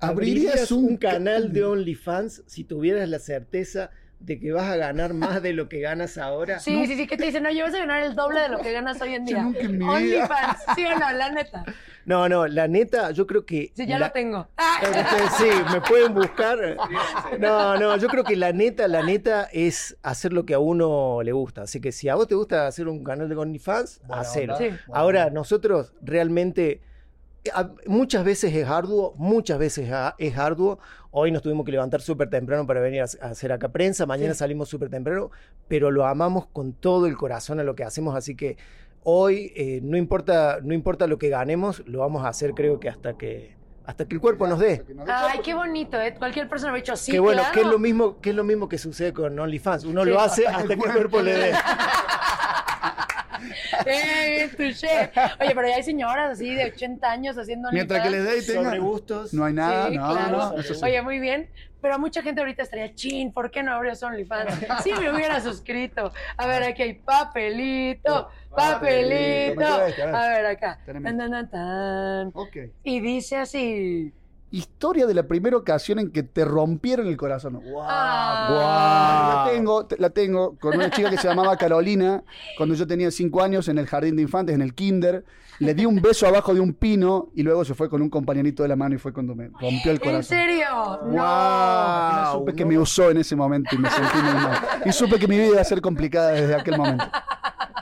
¿Abrirías 0.00 0.70
un, 0.70 0.96
canal 0.96 1.52
de 1.52 1.64
OnlyFans 1.64 2.44
si 2.46 2.64
tuvieras 2.64 3.08
la 3.08 3.18
certeza 3.18 3.90
de 4.20 4.38
que 4.40 4.52
vas 4.52 4.64
a 4.68 4.76
ganar 4.76 5.14
más 5.14 5.40
de 5.42 5.52
lo 5.52 5.68
que 5.68 5.80
ganas 5.80 6.18
ahora? 6.18 6.58
Sí, 6.58 6.86
sí, 6.86 6.96
sí, 6.96 7.06
que 7.06 7.16
te 7.16 7.26
dicen, 7.26 7.42
no, 7.44 7.50
vas 7.50 7.74
a 7.74 7.78
ganar 7.78 8.02
el 8.02 8.14
doble 8.14 8.40
de 8.40 8.48
lo 8.48 8.58
que 8.58 8.72
ganas 8.72 9.00
hoy 9.00 9.14
en 9.14 9.26
Yo 9.26 9.34
día. 9.36 9.42
nunca 9.44 9.60
en 9.60 9.72
mi 9.72 9.78
vida. 9.78 9.92
OnlyFans, 9.92 10.58
sí 10.74 10.84
o 10.84 10.98
no, 10.98 11.10
la 11.12 11.30
neta. 11.30 11.64
No, 12.04 12.28
no, 12.28 12.46
la 12.46 12.66
neta, 12.68 13.10
yo 13.10 13.26
creo 13.26 13.44
que. 13.44 13.70
Sí, 13.76 13.86
ya 13.86 13.98
la- 13.98 14.06
lo 14.06 14.12
tengo. 14.12 14.48
Ah, 14.56 14.80
Este, 14.82 15.28
sí, 15.44 15.50
me 15.72 15.80
pueden 15.82 16.14
buscar. 16.14 16.58
No, 17.38 17.76
no, 17.78 17.96
yo 17.96 18.08
creo 18.08 18.24
que 18.24 18.34
la 18.36 18.52
neta, 18.52 18.88
la 18.88 19.02
neta 19.02 19.48
es 19.52 19.96
hacer 20.02 20.32
lo 20.32 20.44
que 20.46 20.54
a 20.54 20.58
uno 20.58 21.22
le 21.22 21.32
gusta. 21.32 21.62
Así 21.62 21.80
que 21.80 21.92
si 21.92 22.08
a 22.08 22.14
vos 22.14 22.26
te 22.26 22.34
gusta 22.34 22.66
hacer 22.66 22.88
un 22.88 23.04
canal 23.04 23.28
de 23.28 23.36
OnlyFans. 23.36 24.00
Sí. 24.24 24.46
Buena 24.46 24.80
Ahora, 24.92 25.30
nosotros 25.30 25.92
realmente, 26.00 26.80
eh, 27.44 27.50
muchas 27.86 28.24
veces 28.24 28.54
es 28.54 28.66
arduo, 28.66 29.14
muchas 29.16 29.58
veces 29.58 29.90
es 30.18 30.38
arduo. 30.38 30.78
Hoy 31.10 31.30
nos 31.32 31.42
tuvimos 31.42 31.64
que 31.64 31.72
levantar 31.72 32.02
súper 32.02 32.28
temprano 32.28 32.66
para 32.66 32.80
venir 32.80 33.00
a 33.00 33.04
hacer 33.04 33.50
acá 33.52 33.68
prensa, 33.68 34.04
mañana 34.04 34.34
Sí. 34.34 34.40
salimos 34.40 34.68
súper 34.68 34.90
temprano, 34.90 35.30
pero 35.66 35.90
lo 35.90 36.06
amamos 36.06 36.46
con 36.46 36.74
todo 36.74 37.06
el 37.06 37.16
corazón 37.16 37.60
a 37.60 37.64
lo 37.64 37.74
que 37.74 37.82
hacemos, 37.84 38.14
así 38.14 38.34
que 38.34 38.58
hoy 39.04 39.52
eh, 39.56 39.80
no, 39.82 39.96
importa, 39.96 40.58
no 40.62 40.74
importa 40.74 41.06
lo 41.06 41.18
que 41.18 41.30
ganemos, 41.30 41.82
lo 41.86 42.00
vamos 42.00 42.24
a 42.24 42.28
hacer 42.28 42.52
creo 42.52 42.78
que 42.78 42.90
hasta 42.90 43.16
que, 43.16 43.56
hasta 43.86 44.04
que 44.06 44.16
el 44.16 44.20
cuerpo 44.20 44.46
nos 44.46 44.58
dé. 44.58 44.84
Ay, 45.06 45.40
qué 45.42 45.54
bonito, 45.54 45.98
¿eh? 45.98 46.14
Cualquier 46.18 46.46
persona 46.46 46.72
me 46.72 46.78
ha 46.78 46.82
dicho 46.82 46.94
sí. 46.94 47.10
que 47.10 47.18
bueno, 47.20 47.40
claro. 47.40 47.54
que 47.54 47.60
es 47.62 47.66
lo 47.66 47.78
mismo, 47.78 48.20
que 48.20 48.30
es 48.30 48.36
lo 48.36 48.44
mismo 48.44 48.68
que 48.68 48.76
sucede 48.76 49.14
con 49.14 49.38
OnlyFans. 49.38 49.84
Uno 49.84 50.04
Sí, 50.04 50.10
lo 50.10 50.20
hace 50.20 50.46
hasta 50.46 50.58
hasta, 50.58 50.68
que 50.68 50.74
el 50.74 50.92
cuerpo 50.92 51.22
le 51.22 51.32
dé. 51.32 51.52
Eh, 53.86 54.50
touché. 54.56 55.10
Oye, 55.40 55.54
pero 55.54 55.68
ya 55.68 55.76
hay 55.76 55.82
señoras 55.82 56.32
así 56.32 56.54
de 56.54 56.66
80 56.66 57.10
años 57.10 57.36
haciendo 57.38 57.70
Mientras 57.72 58.02
que 58.02 58.10
le 58.10 58.18
OnlyFans. 58.20 58.46
dé 58.46 58.52
y 58.52 58.54
tenga. 58.56 58.68
Sobre 58.70 58.78
gustos. 58.80 59.34
No 59.34 59.44
hay 59.44 59.52
nada, 59.54 59.88
Sí, 59.88 59.96
no, 59.96 60.10
claro. 60.12 60.36
no, 60.36 60.58
eso 60.58 60.74
sí. 60.74 60.80
Oye, 60.84 61.02
muy 61.02 61.18
bien. 61.18 61.48
Pero 61.80 61.96
mucha 62.00 62.22
gente 62.22 62.40
ahorita 62.40 62.64
estaría, 62.64 62.92
chin, 62.94 63.32
¿por 63.32 63.52
qué 63.52 63.62
no 63.62 63.72
abres 63.72 64.02
OnlyFans? 64.02 64.52
Sí 64.82 64.90
me 64.98 65.12
hubiera 65.12 65.40
suscrito. 65.40 66.12
A 66.36 66.46
ver, 66.48 66.64
aquí 66.64 66.82
hay 66.82 66.94
papelito, 66.94 68.28
papelito. 68.50 69.60
Papelito, 69.60 70.06
a 70.16 70.28
ver. 70.28 70.46
A 70.46 70.50
acá. 70.50 70.78
Tan, 70.84 71.02
tan, 71.16 71.30
tan, 71.30 71.50
tan. 71.50 72.30
Ok. 72.34 72.56
Y 72.82 73.00
dice 73.00 73.36
así. 73.36 74.12
Historia 74.50 75.06
de 75.06 75.12
la 75.14 75.24
primera 75.24 75.56
ocasión 75.58 75.98
en 75.98 76.10
que 76.10 76.22
te 76.22 76.44
rompieron 76.44 77.06
el 77.06 77.16
corazón. 77.18 77.54
¡Wow! 77.62 77.82
Ah. 77.82 79.44
La 79.44 79.52
tengo, 79.52 79.86
te- 79.86 79.98
la 79.98 80.10
tengo 80.10 80.56
con 80.58 80.74
una 80.74 80.90
chica 80.90 81.10
que 81.10 81.18
se 81.18 81.28
llamaba 81.28 81.56
Carolina, 81.56 82.22
cuando 82.56 82.74
yo 82.74 82.86
tenía 82.86 83.10
cinco 83.10 83.42
años 83.42 83.68
en 83.68 83.76
el 83.78 83.86
jardín 83.86 84.16
de 84.16 84.22
infantes, 84.22 84.54
en 84.54 84.62
el 84.62 84.74
kinder. 84.74 85.24
Le 85.60 85.74
di 85.74 85.84
un 85.86 86.00
beso 86.00 86.24
abajo 86.26 86.54
de 86.54 86.60
un 86.60 86.72
pino 86.72 87.30
y 87.34 87.42
luego 87.42 87.64
se 87.64 87.74
fue 87.74 87.90
con 87.90 88.00
un 88.00 88.08
compañerito 88.08 88.62
de 88.62 88.68
la 88.68 88.76
mano 88.76 88.94
y 88.94 88.98
fue 88.98 89.12
cuando 89.12 89.34
me 89.34 89.48
rompió 89.60 89.90
el 89.90 89.98
corazón. 89.98 90.38
¿En 90.38 90.46
serio? 90.48 90.66
¡Wow! 91.02 91.16
No. 91.16 92.32
supe 92.34 92.54
que 92.54 92.64
me 92.64 92.78
usó 92.78 93.10
en 93.10 93.16
ese 93.18 93.34
momento 93.34 93.74
y 93.74 93.78
me 93.78 93.90
sentí 93.90 94.16
muy 94.18 94.34
mal. 94.34 94.58
Y 94.86 94.92
supe 94.92 95.18
que 95.18 95.26
mi 95.26 95.36
vida 95.36 95.48
iba 95.48 95.60
a 95.60 95.64
ser 95.64 95.80
complicada 95.80 96.30
desde 96.30 96.54
aquel 96.54 96.78
momento. 96.78 97.04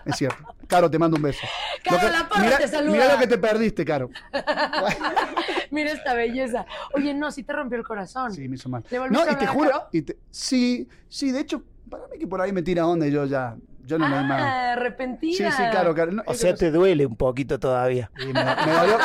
Es 0.07 0.17
cierto. 0.17 0.43
Caro, 0.69 0.91
te 0.91 0.99
mando 0.99 1.17
un 1.17 1.23
beso. 1.23 1.41
Caro, 1.85 1.97
Lo 2.03 2.09
que- 2.09 2.13
la 2.19 2.29
porra 2.29 2.43
mira, 2.45 2.59
te 2.59 2.69
saluda. 2.69 2.93
mira 2.93 3.13
lo 3.13 3.19
que 3.19 3.27
te 3.27 3.39
perdiste, 3.39 3.85
Caro. 3.85 4.11
Mira 5.71 5.93
esta 5.93 6.15
belleza. 6.15 6.65
Oye, 6.95 7.13
no, 7.15 7.31
sí 7.31 7.43
te 7.43 7.53
rompió 7.53 7.77
el 7.79 7.85
corazón. 7.85 8.33
Sí, 8.33 8.49
me 8.49 8.57
hizo 8.57 8.69
mal. 8.69 8.85
¿Le 8.91 8.99
volviste 8.99 9.25
No, 9.25 9.31
a 9.31 9.33
y 9.33 9.37
te 9.37 9.47
juro. 9.47 9.71
Caro? 9.71 9.89
y 9.93 10.03
te- 10.03 10.17
sí, 10.31 10.89
sí, 11.09 11.33
de 11.33 11.41
hecho, 11.41 11.63
para 11.91 12.07
mí 12.09 12.19
que 12.19 12.27
por 12.27 12.41
ahí 12.41 12.53
me 12.53 12.63
tira 12.63 12.87
onda 12.87 13.07
y 13.07 13.11
yo 13.11 13.25
ya. 13.27 13.57
Yo 13.85 13.99
no 13.99 14.09
me 14.09 14.17
más. 14.23 14.43
Ah, 14.43 14.73
Sí, 14.75 14.81
arrepentida. 14.81 15.51
sí, 15.53 15.63
claro, 15.71 15.95
claro. 15.95 16.11
No, 16.13 16.23
O 16.27 16.35
sea, 16.35 16.51
no 16.53 16.57
te 16.57 16.71
duele 16.73 17.07
un 17.07 17.15
poquito 17.17 17.61
todavía. 17.61 18.11
Sí, 18.19 18.27
me, 18.27 18.33
me 18.45 18.73
dolió, 18.73 18.99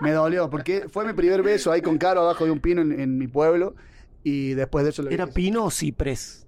me 0.00 0.12
dolió, 0.12 0.48
porque 0.50 0.86
fue 0.90 1.04
mi 1.04 1.12
primer 1.12 1.42
beso 1.42 1.70
ahí 1.72 1.82
con 1.82 1.98
Caro 1.98 2.22
abajo 2.22 2.46
de 2.46 2.50
un 2.50 2.60
pino 2.60 2.80
en, 2.80 2.98
en 2.98 3.18
mi 3.18 3.28
pueblo. 3.28 3.74
Y 4.24 4.54
después 4.54 4.84
de 4.84 4.90
eso 4.90 5.02
le 5.02 5.12
¿Era 5.12 5.26
pino 5.26 5.64
o 5.64 5.70
ciprés? 5.70 6.46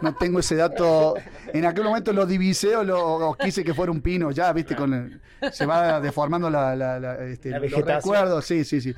No 0.00 0.14
tengo 0.14 0.38
ese 0.40 0.56
dato. 0.56 1.14
En 1.52 1.64
aquel 1.66 1.84
momento 1.84 2.12
lo 2.12 2.26
divisé 2.26 2.76
o, 2.76 2.82
lo, 2.84 3.00
o 3.28 3.34
quise 3.34 3.62
que 3.64 3.74
fuera 3.74 3.92
un 3.92 4.00
pino, 4.00 4.30
ya, 4.30 4.52
viste, 4.52 4.74
con 4.74 4.92
el- 4.94 5.20
se 5.52 5.66
va 5.66 6.00
deformando 6.00 6.48
la, 6.50 6.74
la- 6.76 6.98
la- 7.00 7.24
este, 7.24 7.50
La 7.50 7.58
los 7.58 7.70
vegetación. 7.70 8.14
recuerdos, 8.14 8.44
sí, 8.44 8.64
sí, 8.64 8.80
sí. 8.80 8.94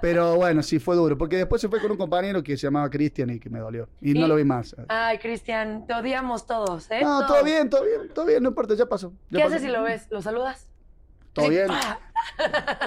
Pero 0.00 0.36
bueno, 0.36 0.62
sí 0.62 0.78
fue 0.78 0.96
duro, 0.96 1.18
porque 1.18 1.36
después 1.36 1.60
se 1.60 1.68
fue 1.68 1.80
con 1.80 1.90
un 1.90 1.96
compañero 1.96 2.42
que 2.42 2.56
se 2.56 2.66
llamaba 2.66 2.88
Cristian 2.90 3.30
y 3.30 3.38
que 3.40 3.50
me 3.50 3.58
dolió. 3.58 3.88
Y, 4.00 4.14
no 4.14 4.26
lo 4.28 4.36
vi 4.36 4.44
más. 4.44 4.74
Ay, 4.88 5.18
Cristian, 5.18 5.86
te 5.86 5.94
odiamos 5.94 6.46
todos, 6.46 6.90
¿eh? 6.90 7.00
No, 7.02 7.26
todo 7.26 7.42
bien, 7.44 7.68
todo 7.68 7.84
bien, 7.84 8.08
todo 8.14 8.26
bien, 8.26 8.42
no 8.42 8.50
importa, 8.50 8.74
ya 8.74 8.86
pasó. 8.86 9.12
ya 9.30 9.38
¿Qué 9.38 9.44
pasó. 9.44 9.54
haces 9.56 9.62
si 9.62 9.68
lo 9.68 9.82
ves? 9.82 10.06
¿Lo 10.10 10.22
saludas? 10.22 10.68
¿Todo 11.32 11.46
Sí. 11.46 11.50
bien? 11.52 11.66
¡Ah! 11.70 11.98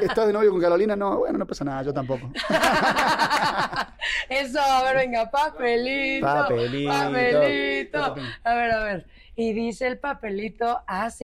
¿Estás 0.02 0.28
de 0.28 0.34
novio 0.34 0.52
con 0.52 0.62
Carolina? 0.62 0.96
No, 0.96 1.20
bueno, 1.20 1.38
no 1.38 1.46
pasa 1.46 1.64
nada, 1.66 1.84
yo 1.84 1.94
tampoco. 1.94 2.32
Eso, 4.30 4.60
a 4.60 4.84
ver, 4.84 4.98
venga, 4.98 5.30
papelito. 5.30 6.26
Papelito. 6.26 6.92
Papelito. 6.92 8.16
A 8.44 8.56
ver, 8.56 8.72
a 8.72 8.84
ver. 8.84 9.08
Y 9.36 9.54
dice 9.54 9.88
el 9.88 9.98
papelito 10.00 10.82
así. 10.88 11.25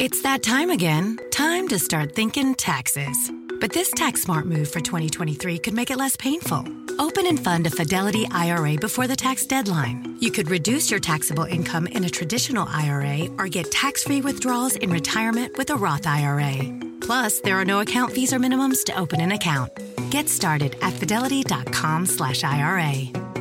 It's 0.00 0.22
that 0.22 0.42
time 0.42 0.70
again. 0.70 1.18
Time 1.30 1.68
to 1.68 1.78
start 1.78 2.14
thinking 2.14 2.54
taxes. 2.54 3.30
But 3.60 3.74
this 3.74 3.90
tax 3.90 4.22
smart 4.22 4.46
move 4.46 4.70
for 4.70 4.80
2023 4.80 5.58
could 5.58 5.74
make 5.74 5.90
it 5.90 5.98
less 5.98 6.16
painful. 6.16 6.64
Open 6.98 7.26
and 7.26 7.38
fund 7.38 7.66
a 7.66 7.70
Fidelity 7.70 8.26
IRA 8.30 8.76
before 8.76 9.06
the 9.06 9.14
tax 9.14 9.44
deadline. 9.44 10.16
You 10.18 10.30
could 10.30 10.48
reduce 10.48 10.90
your 10.90 11.00
taxable 11.00 11.44
income 11.44 11.86
in 11.86 12.04
a 12.04 12.08
traditional 12.08 12.66
IRA 12.66 13.28
or 13.36 13.46
get 13.46 13.70
tax 13.70 14.02
free 14.04 14.22
withdrawals 14.22 14.74
in 14.76 14.88
retirement 14.88 15.58
with 15.58 15.68
a 15.68 15.76
Roth 15.76 16.06
IRA. 16.06 16.56
Plus, 17.02 17.40
there 17.40 17.60
are 17.60 17.66
no 17.66 17.80
account 17.80 18.14
fees 18.14 18.32
or 18.32 18.38
minimums 18.38 18.82
to 18.84 18.98
open 18.98 19.20
an 19.20 19.32
account. 19.32 19.70
Get 20.08 20.30
started 20.30 20.76
at 20.80 20.94
fidelity.com 20.94 22.06
slash 22.06 22.42
IRA. 22.42 22.94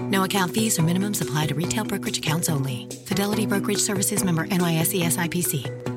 No 0.10 0.26
account 0.26 0.54
fees 0.54 0.78
or 0.78 0.82
minimums 0.82 1.22
apply 1.22 1.46
to 1.46 1.56
retail 1.56 1.86
brokerage 1.86 2.18
accounts 2.18 2.50
only. 2.50 2.90
Fidelity 3.06 3.46
Brokerage 3.46 3.80
Services 3.80 4.26
member 4.26 4.46
NYSE 4.46 5.06
SIPC. 5.06 5.89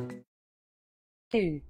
Sí, 1.33 1.63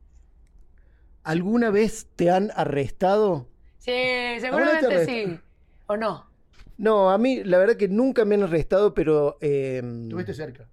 ¿Alguna 1.25 1.71
vez 1.71 2.09
te 2.16 2.31
han 2.31 2.50
arrestado? 2.54 3.47
seguramente 3.78 4.88
te 4.88 5.07
sí. 5.07 5.40
¿O 5.87 5.97
no? 5.97 6.26
No, 6.78 7.11
a 7.11 7.19
mí 7.19 7.45
la 7.45 7.59
verdad 7.59 7.76
que 7.76 7.88
nunca 7.88 8.25
me 8.25 8.35
han 8.35 8.42
arrestado, 8.42 8.92
pero... 8.95 9.38
eh, 9.40 9.81
¿Estuviste 10.02 10.35
cerca? 10.35 10.69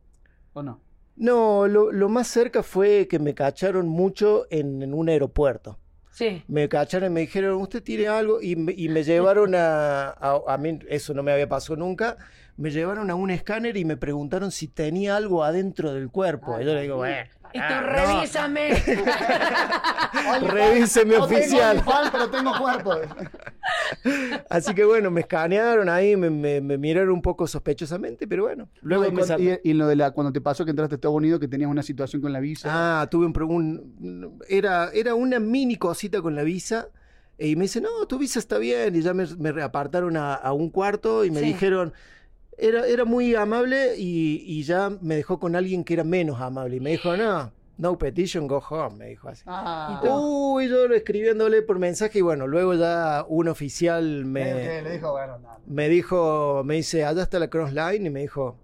¿O 0.54 0.64
no? 0.64 0.82
no, 1.16 1.68
lo, 1.68 1.92
lo 1.92 2.10
más 2.10 2.28
cerca 2.28 2.64
fue 2.64 3.08
que 3.08 3.20
me 3.20 3.34
cacharon 3.36 3.88
mucho 3.88 4.48
en, 4.50 4.82
en 4.82 4.94
un 4.94 5.10
aeropuerto. 5.10 5.78
Sí. 6.12 6.44
Me 6.48 6.68
cacharon 6.68 7.12
y 7.12 7.14
me 7.14 7.20
dijeron, 7.22 7.62
usted 7.62 7.84
tiene 7.84 8.08
algo, 8.08 8.42
y 8.42 8.56
me, 8.56 8.74
y 8.76 8.90
me 8.90 9.04
llevaron 9.04 9.54
a, 9.56 10.10
a, 10.10 10.42
a 10.48 10.58
mí, 10.58 10.80
eso 10.90 11.14
no 11.14 11.24
me 11.24 11.32
había 11.32 11.48
pasado 11.48 11.76
nunca, 11.78 12.18
me 12.58 12.72
llevaron 12.72 13.10
a 13.10 13.16
un 13.16 13.30
escáner 13.32 13.78
y 13.78 13.86
me 13.86 13.98
preguntaron 13.98 14.52
si 14.52 14.68
tenía 14.68 15.16
algo 15.16 15.44
adentro 15.44 15.94
del 15.94 16.10
cuerpo. 16.10 16.60
y 16.60 16.66
yo 16.66 16.74
le 16.74 16.82
digo, 16.82 16.98
bueno, 16.98 17.30
Y 17.52 17.58
tú 17.58 17.64
ah, 17.68 17.82
no, 17.82 17.88
revísame. 17.88 18.70
revíseme 20.42 21.18
No 21.18 21.26
tengo 21.28 21.38
oficial. 21.40 21.78
OnlyFans, 21.78 22.10
pero 22.12 22.30
tengo 22.30 22.52
cuerpo. 22.60 22.92
Así 24.50 24.74
que 24.74 24.84
bueno, 24.86 25.12
me 25.12 25.22
escanearon 25.22 25.90
ahí, 25.90 26.16
me, 26.16 26.30
me- 26.30 26.62
me 26.62 26.78
miraron 26.78 27.10
un 27.12 27.22
poco 27.22 27.48
sospechosamente, 27.48 28.28
pero 28.28 28.44
bueno, 28.44 28.70
luego 28.82 29.12
No, 29.12 29.22
y, 29.22 29.24
sal- 29.24 29.42
y- 29.42 29.60
y 29.64 29.74
lo 29.74 29.88
de 29.88 29.96
la, 29.96 30.12
cuando 30.12 30.32
te 30.32 30.42
pasó 30.42 30.64
que 30.66 30.72
entraste 30.72 30.96
a 30.96 30.98
Estados 30.98 31.16
Unidos, 31.16 31.40
que 31.40 31.48
tenías 31.48 31.70
una 31.70 31.84
situación 31.84 32.22
con 32.22 32.34
la 32.34 32.40
visa. 32.40 33.02
Ah, 33.02 33.08
tuve 33.10 33.26
un, 33.26 33.34
un- 34.00 34.40
era, 34.48 34.90
era 34.94 35.16
una 35.16 35.40
mini 35.40 35.76
cosita 35.76 36.22
con 36.22 36.36
la 36.36 36.44
visa. 36.44 36.88
Y 37.42 37.56
me 37.56 37.64
dice, 37.64 37.80
no, 37.80 38.06
tu 38.08 38.18
visa 38.20 38.38
está 38.40 38.58
bien. 38.58 38.96
Y 38.96 39.02
ya 39.02 39.14
me, 39.14 39.26
me 39.38 39.52
reapartaron 39.54 40.18
a, 40.18 40.34
a 40.34 40.52
un 40.52 40.70
cuarto 40.70 41.24
y 41.24 41.32
me 41.32 41.40
Sí. 41.40 41.46
dijeron, 41.48 41.94
era, 42.60 42.88
era 42.88 43.06
muy 43.06 43.36
amable 43.36 43.96
y, 43.98 44.44
y 44.46 44.64
ya 44.64 44.90
me 45.02 45.16
dejó 45.16 45.40
con 45.40 45.56
alguien 45.56 45.84
que 45.84 45.94
era 45.94 46.04
menos 46.04 46.40
amable. 46.42 46.78
Y 46.78 46.80
me 46.80 46.92
dijo, 46.92 47.16
no, 47.16 47.52
no 47.80 47.98
petition, 47.98 48.46
go 48.46 48.58
home, 48.70 48.98
me 48.98 49.06
dijo 49.08 49.30
así. 49.30 49.44
Ah, 49.48 50.02
Uy, 50.04 50.68
yo 50.68 50.86
escribiéndole 50.94 51.62
por 51.62 51.80
mensaje 51.80 52.20
y 52.20 52.22
bueno, 52.22 52.46
luego 52.46 52.74
ya 52.74 53.26
un 53.28 53.48
oficial 53.48 54.26
me, 54.26 54.44
que 54.44 54.82
le 54.82 54.92
dijo, 54.92 55.12
bueno, 55.12 55.40
nada. 55.40 55.60
me 55.66 55.88
dijo, 55.88 56.62
me 56.66 56.76
dice, 56.76 57.06
allá 57.06 57.24
está 57.24 57.40
la 57.40 57.50
cross 57.50 57.72
line 57.72 58.08
y 58.08 58.10
me 58.10 58.20
dijo, 58.20 58.58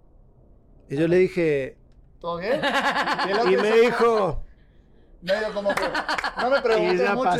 y 0.90 0.96
yo 0.96 1.08
le 1.08 1.16
dije, 1.16 1.78
¿Todo 2.20 2.38
bien? 2.38 2.60
Y, 3.50 3.56
me 3.56 3.80
dijo, 3.80 4.44
Medio 5.26 5.52
como 5.52 5.74
que. 5.74 5.82
No 6.40 6.50
me 6.50 6.60
preguntes 6.60 7.00
ya 7.00 7.14
mucho. 7.14 7.30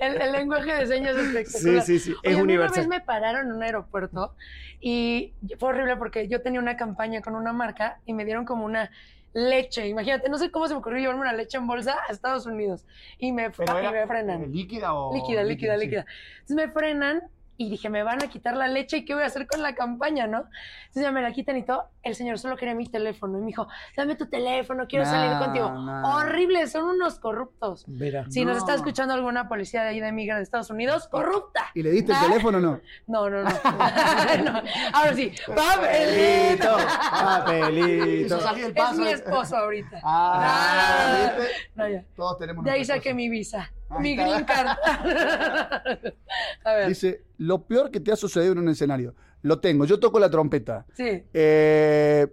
El, 0.00 0.20
el 0.20 0.32
lenguaje 0.32 0.72
de 0.74 0.86
señas 0.86 1.16
es 1.16 1.26
espectacular. 1.28 1.82
Sí, 1.82 1.98
sí, 1.98 2.10
sí, 2.10 2.16
es 2.22 2.34
Oye, 2.34 2.42
universal. 2.42 2.72
Una 2.72 2.80
vez 2.80 2.88
me 2.88 3.04
pararon 3.04 3.46
en 3.46 3.52
un 3.52 3.62
aeropuerto 3.62 4.34
y 4.80 5.32
fue 5.58 5.70
horrible 5.70 5.96
porque 5.96 6.28
yo 6.28 6.42
tenía 6.42 6.60
una 6.60 6.76
campaña 6.76 7.22
con 7.22 7.34
una 7.34 7.52
marca 7.52 7.98
y 8.04 8.12
me 8.12 8.24
dieron 8.24 8.44
como 8.44 8.64
una 8.64 8.90
leche. 9.32 9.88
Imagínate, 9.88 10.28
no 10.28 10.38
sé 10.38 10.50
cómo 10.50 10.68
se 10.68 10.74
me 10.74 10.80
ocurrió 10.80 10.98
llevarme 10.98 11.22
una 11.22 11.32
leche 11.32 11.56
en 11.56 11.66
bolsa 11.66 11.96
a 12.08 12.12
Estados 12.12 12.46
Unidos 12.46 12.84
y 13.18 13.32
me, 13.32 13.44
y 13.44 13.46
me 13.46 14.06
frenan. 14.06 14.52
¿Líquida 14.52 14.94
o.? 14.94 15.14
Líquida, 15.14 15.42
líquida, 15.42 15.74
sí. 15.74 15.84
líquida. 15.84 16.06
Entonces 16.40 16.56
me 16.56 16.68
frenan 16.68 17.22
y 17.58 17.70
dije, 17.70 17.88
me 17.88 18.02
van 18.02 18.22
a 18.22 18.28
quitar 18.28 18.56
la 18.56 18.68
leche 18.68 18.98
y 18.98 19.04
qué 19.04 19.14
voy 19.14 19.22
a 19.22 19.26
hacer 19.26 19.46
con 19.46 19.62
la 19.62 19.74
campaña, 19.74 20.26
¿no? 20.26 20.44
Entonces 20.80 21.02
ya 21.02 21.10
me 21.12 21.22
la 21.22 21.32
quitan 21.32 21.56
y 21.56 21.64
todo. 21.64 21.88
El 22.02 22.14
señor 22.14 22.38
solo 22.38 22.56
quería 22.56 22.74
mi 22.74 22.86
teléfono 22.86 23.38
y 23.38 23.40
me 23.40 23.46
dijo, 23.48 23.66
dame 23.96 24.14
tu 24.14 24.26
teléfono, 24.26 24.86
quiero 24.88 25.04
salir 25.04 25.38
contigo. 25.38 25.70
no. 25.70 26.16
Horrible, 26.16 26.66
son 26.66 26.84
unos 26.84 27.18
corruptos. 27.18 27.86
mira, 27.88 28.24
Si 28.30 28.44
nos 28.44 28.54
No. 28.56 28.58
está 28.60 28.74
escuchando 28.74 29.14
alguna 29.14 29.48
policía 29.48 29.82
de 29.82 29.88
ahí 29.88 30.00
de 30.00 30.12
migra 30.12 30.36
de 30.36 30.42
Estados 30.42 30.70
Unidos, 30.70 31.08
corrupta. 31.08 31.66
¿Y 31.74 31.82
le 31.82 31.90
diste 31.90 32.12
el 32.12 32.18
Ah. 32.18 32.22
teléfono 32.28 32.58
o 32.58 32.60
no? 32.60 32.80
No, 33.06 33.30
no, 33.30 33.42
no. 33.42 33.50
No. 34.44 34.62
Ahora 34.92 35.14
sí, 35.14 35.32
papelito, 35.46 36.76
papelito. 37.10 38.38
Es 38.74 38.98
mi 38.98 39.08
esposo 39.08 39.56
ahorita. 39.56 40.00
Ah, 40.02 40.42
Ah. 40.44 41.32
¿viste? 41.38 41.52
No, 41.74 41.88
ya. 41.88 42.04
Todos 42.14 42.38
tenemos 42.38 42.64
De 42.64 42.70
ahí 42.70 42.84
saqué 42.84 43.14
mi 43.14 43.28
visa, 43.28 43.70
Ahí 43.88 44.00
mi 44.02 44.12
está. 44.12 44.24
green 44.24 44.44
card. 44.44 44.68
A 46.64 46.72
ver, 46.74 46.88
Dice, 46.88 47.22
lo 47.38 47.62
peor 47.66 47.90
que 47.90 48.00
te 48.00 48.12
ha 48.12 48.16
sucedido 48.16 48.52
en 48.52 48.58
un 48.58 48.68
escenario. 48.68 49.14
Lo 49.42 49.60
tengo, 49.60 49.84
yo 49.84 50.00
toco 50.00 50.18
la 50.18 50.30
trompeta. 50.30 50.86
sí. 50.94 51.22
Eh, 51.32 52.26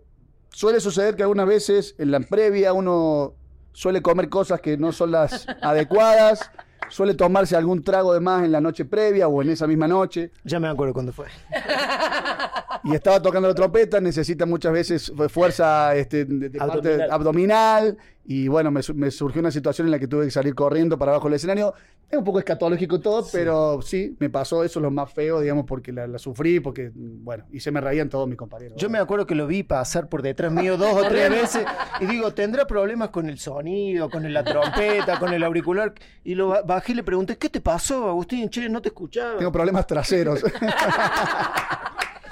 suele 0.50 0.80
suceder 0.80 1.16
que 1.16 1.24
algunas 1.24 1.48
veces 1.48 1.96
en 1.98 2.12
la 2.12 2.20
previa 2.20 2.74
uno 2.74 3.34
suele 3.72 4.02
comer 4.04 4.30
cosas 4.30 4.62
que 4.62 4.78
no 4.78 4.92
son 4.92 5.10
las 5.12 5.48
adecuadas, 5.64 6.52
suele 6.90 7.16
tomarse 7.16 7.56
algún 7.56 7.84
trago 7.84 8.14
de 8.14 8.20
más 8.20 8.44
en 8.44 8.52
la 8.52 8.62
noche 8.62 8.86
previa 8.86 9.28
o 9.28 9.42
en 9.42 9.50
esa 9.50 9.66
misma 9.66 9.88
noche. 9.88 10.32
Ya 10.44 10.60
me 10.60 10.68
acuerdo 10.68 10.94
cuándo 10.94 11.12
fue. 11.12 11.26
Y 12.86 12.94
estaba 12.94 13.22
tocando 13.22 13.48
la 13.48 13.56
trompeta, 13.56 14.02
necesita 14.02 14.46
muchas 14.46 14.74
veces 14.74 15.12
fu- 15.16 15.30
fuerza 15.30 15.96
este, 15.96 16.26
de, 16.26 16.50
de 16.50 16.58
parte 16.60 17.04
Abdominal. 17.10 17.98
Y 18.26 18.48
bueno, 18.48 18.72
me, 18.72 18.82
su- 18.84 18.94
me 18.94 19.12
surgió 19.12 19.40
una 19.42 19.52
situación 19.52 19.88
en 19.88 19.92
la 19.92 20.00
que 20.00 20.08
tuve 20.08 20.26
que 20.26 20.32
salir 20.32 20.56
corriendo 20.56 20.98
para 20.98 21.12
abajo 21.12 21.28
del 21.28 21.36
escenario. 21.36 21.74
Es 22.10 22.18
un 22.18 22.24
poco 22.24 22.38
escatológico 22.40 23.00
todo, 23.00 23.26
pero 23.32 23.82
sí, 23.82 24.16
me 24.20 24.30
pasó 24.30 24.64
eso 24.64 24.80
lo 24.80 24.92
más 24.92 25.12
feo, 25.12 25.40
digamos, 25.42 25.66
porque 25.66 25.92
la, 25.92 26.06
la 26.06 26.20
sufrí, 26.20 26.60
porque, 26.60 26.92
bueno, 26.94 27.46
y 27.52 27.60
se 27.60 27.72
me 27.72 27.82
reían 27.82 28.08
todos 28.08 28.28
mis 28.28 28.38
compañeros. 28.38 28.78
Yo 28.78 28.88
me 28.90 29.00
acuerdo 29.00 29.26
que 29.26 29.34
lo 29.34 29.48
vi 29.48 29.64
pasar 29.64 30.08
por 30.10 30.22
detrás 30.22 30.52
mío 30.52 30.78
dos 30.78 30.94
o 30.94 31.08
tres 31.08 31.30
veces 31.32 31.66
y 32.02 32.06
digo, 32.06 32.32
¿tendrá 32.34 32.68
problemas 32.68 33.10
con 33.10 33.28
el 33.30 33.40
sonido, 33.40 34.10
con 34.12 34.32
la 34.32 34.44
trompeta, 34.44 35.18
con 35.20 35.34
el 35.34 35.44
auricular? 35.44 35.94
Y 36.24 36.36
lo 36.36 36.50
ba- 36.50 36.62
bajé 36.62 36.92
y 36.92 36.96
le 36.96 37.04
pregunté, 37.04 37.36
¿qué 37.38 37.50
te 37.50 37.62
pasó, 37.62 38.08
Agustín? 38.10 38.48
Che, 38.50 38.70
no 38.70 38.80
te 38.82 38.90
escuchaba. 38.90 39.38
Tengo 39.38 39.52
problemas 39.52 39.88
traseros. 39.88 40.44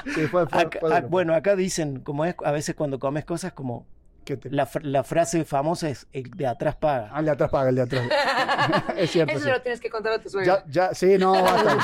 Sí, 0.15 0.27
fue- 0.27 0.47
fue- 0.47 0.61
Acá- 0.61 0.79
fue 0.79 0.89
duro. 0.89 1.07
bueno, 1.09 1.33
acá 1.35 1.55
dicen, 1.55 1.99
como 2.01 2.25
es, 2.25 2.35
a 2.43 2.51
veces 2.51 2.75
cuando 2.75 2.99
comes 2.99 3.25
cosas 3.25 3.53
como 3.53 3.85
¿Qué 4.23 4.37
te- 4.37 4.51
la, 4.51 4.67
fr- 4.67 4.83
la 4.83 5.03
frase 5.03 5.43
famosa 5.45 5.89
es 5.89 6.05
el 6.13 6.29
de 6.29 6.45
atrás 6.45 6.75
paga. 6.75 7.09
Ah, 7.11 7.19
el 7.21 7.25
de 7.25 7.31
atrás 7.31 7.49
paga, 7.49 7.69
el 7.69 7.75
de 7.75 7.81
atrás. 7.81 8.03
es 8.95 9.09
cierto. 9.09 9.33
Eso 9.33 9.45
sí. 9.45 9.49
lo 9.49 9.61
tienes 9.63 9.79
que 9.81 9.89
contar 9.89 10.13
a 10.13 10.19
tu 10.19 10.29
suegra. 10.29 10.63
Ya, 10.67 10.89
ya, 10.89 10.93
sí, 10.93 11.17
no, 11.17 11.31
basta. 11.41 11.77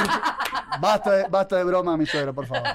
basta, 0.80 1.12
de, 1.14 1.28
basta 1.30 1.56
de 1.56 1.64
broma, 1.64 1.98
mi 1.98 2.06
suegra, 2.06 2.34
por 2.34 2.46
favor. 2.46 2.68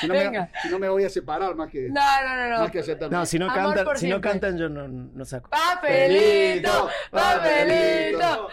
Si 0.00 0.06
no, 0.06 0.14
Venga. 0.14 0.42
me, 0.54 0.60
si 0.62 0.68
no 0.68 0.78
me 0.78 0.88
voy 0.88 1.02
a 1.04 1.10
separar 1.10 1.56
más 1.56 1.70
que, 1.70 1.88
No, 1.88 2.00
no, 2.24 2.36
no, 2.36 2.50
no. 2.50 2.58
más 2.60 2.70
que 2.70 2.78
aceptar. 2.78 3.10
No, 3.10 3.26
si 3.26 3.36
no 3.36 3.50
Amor 3.50 3.74
cantan, 3.74 3.96
si 3.96 4.08
no 4.08 4.20
cantan 4.20 4.56
yo 4.58 4.68
no, 4.68 4.86
no 4.86 5.24
saco. 5.24 5.50
Papelito, 5.50 6.88
papelito. 7.10 8.48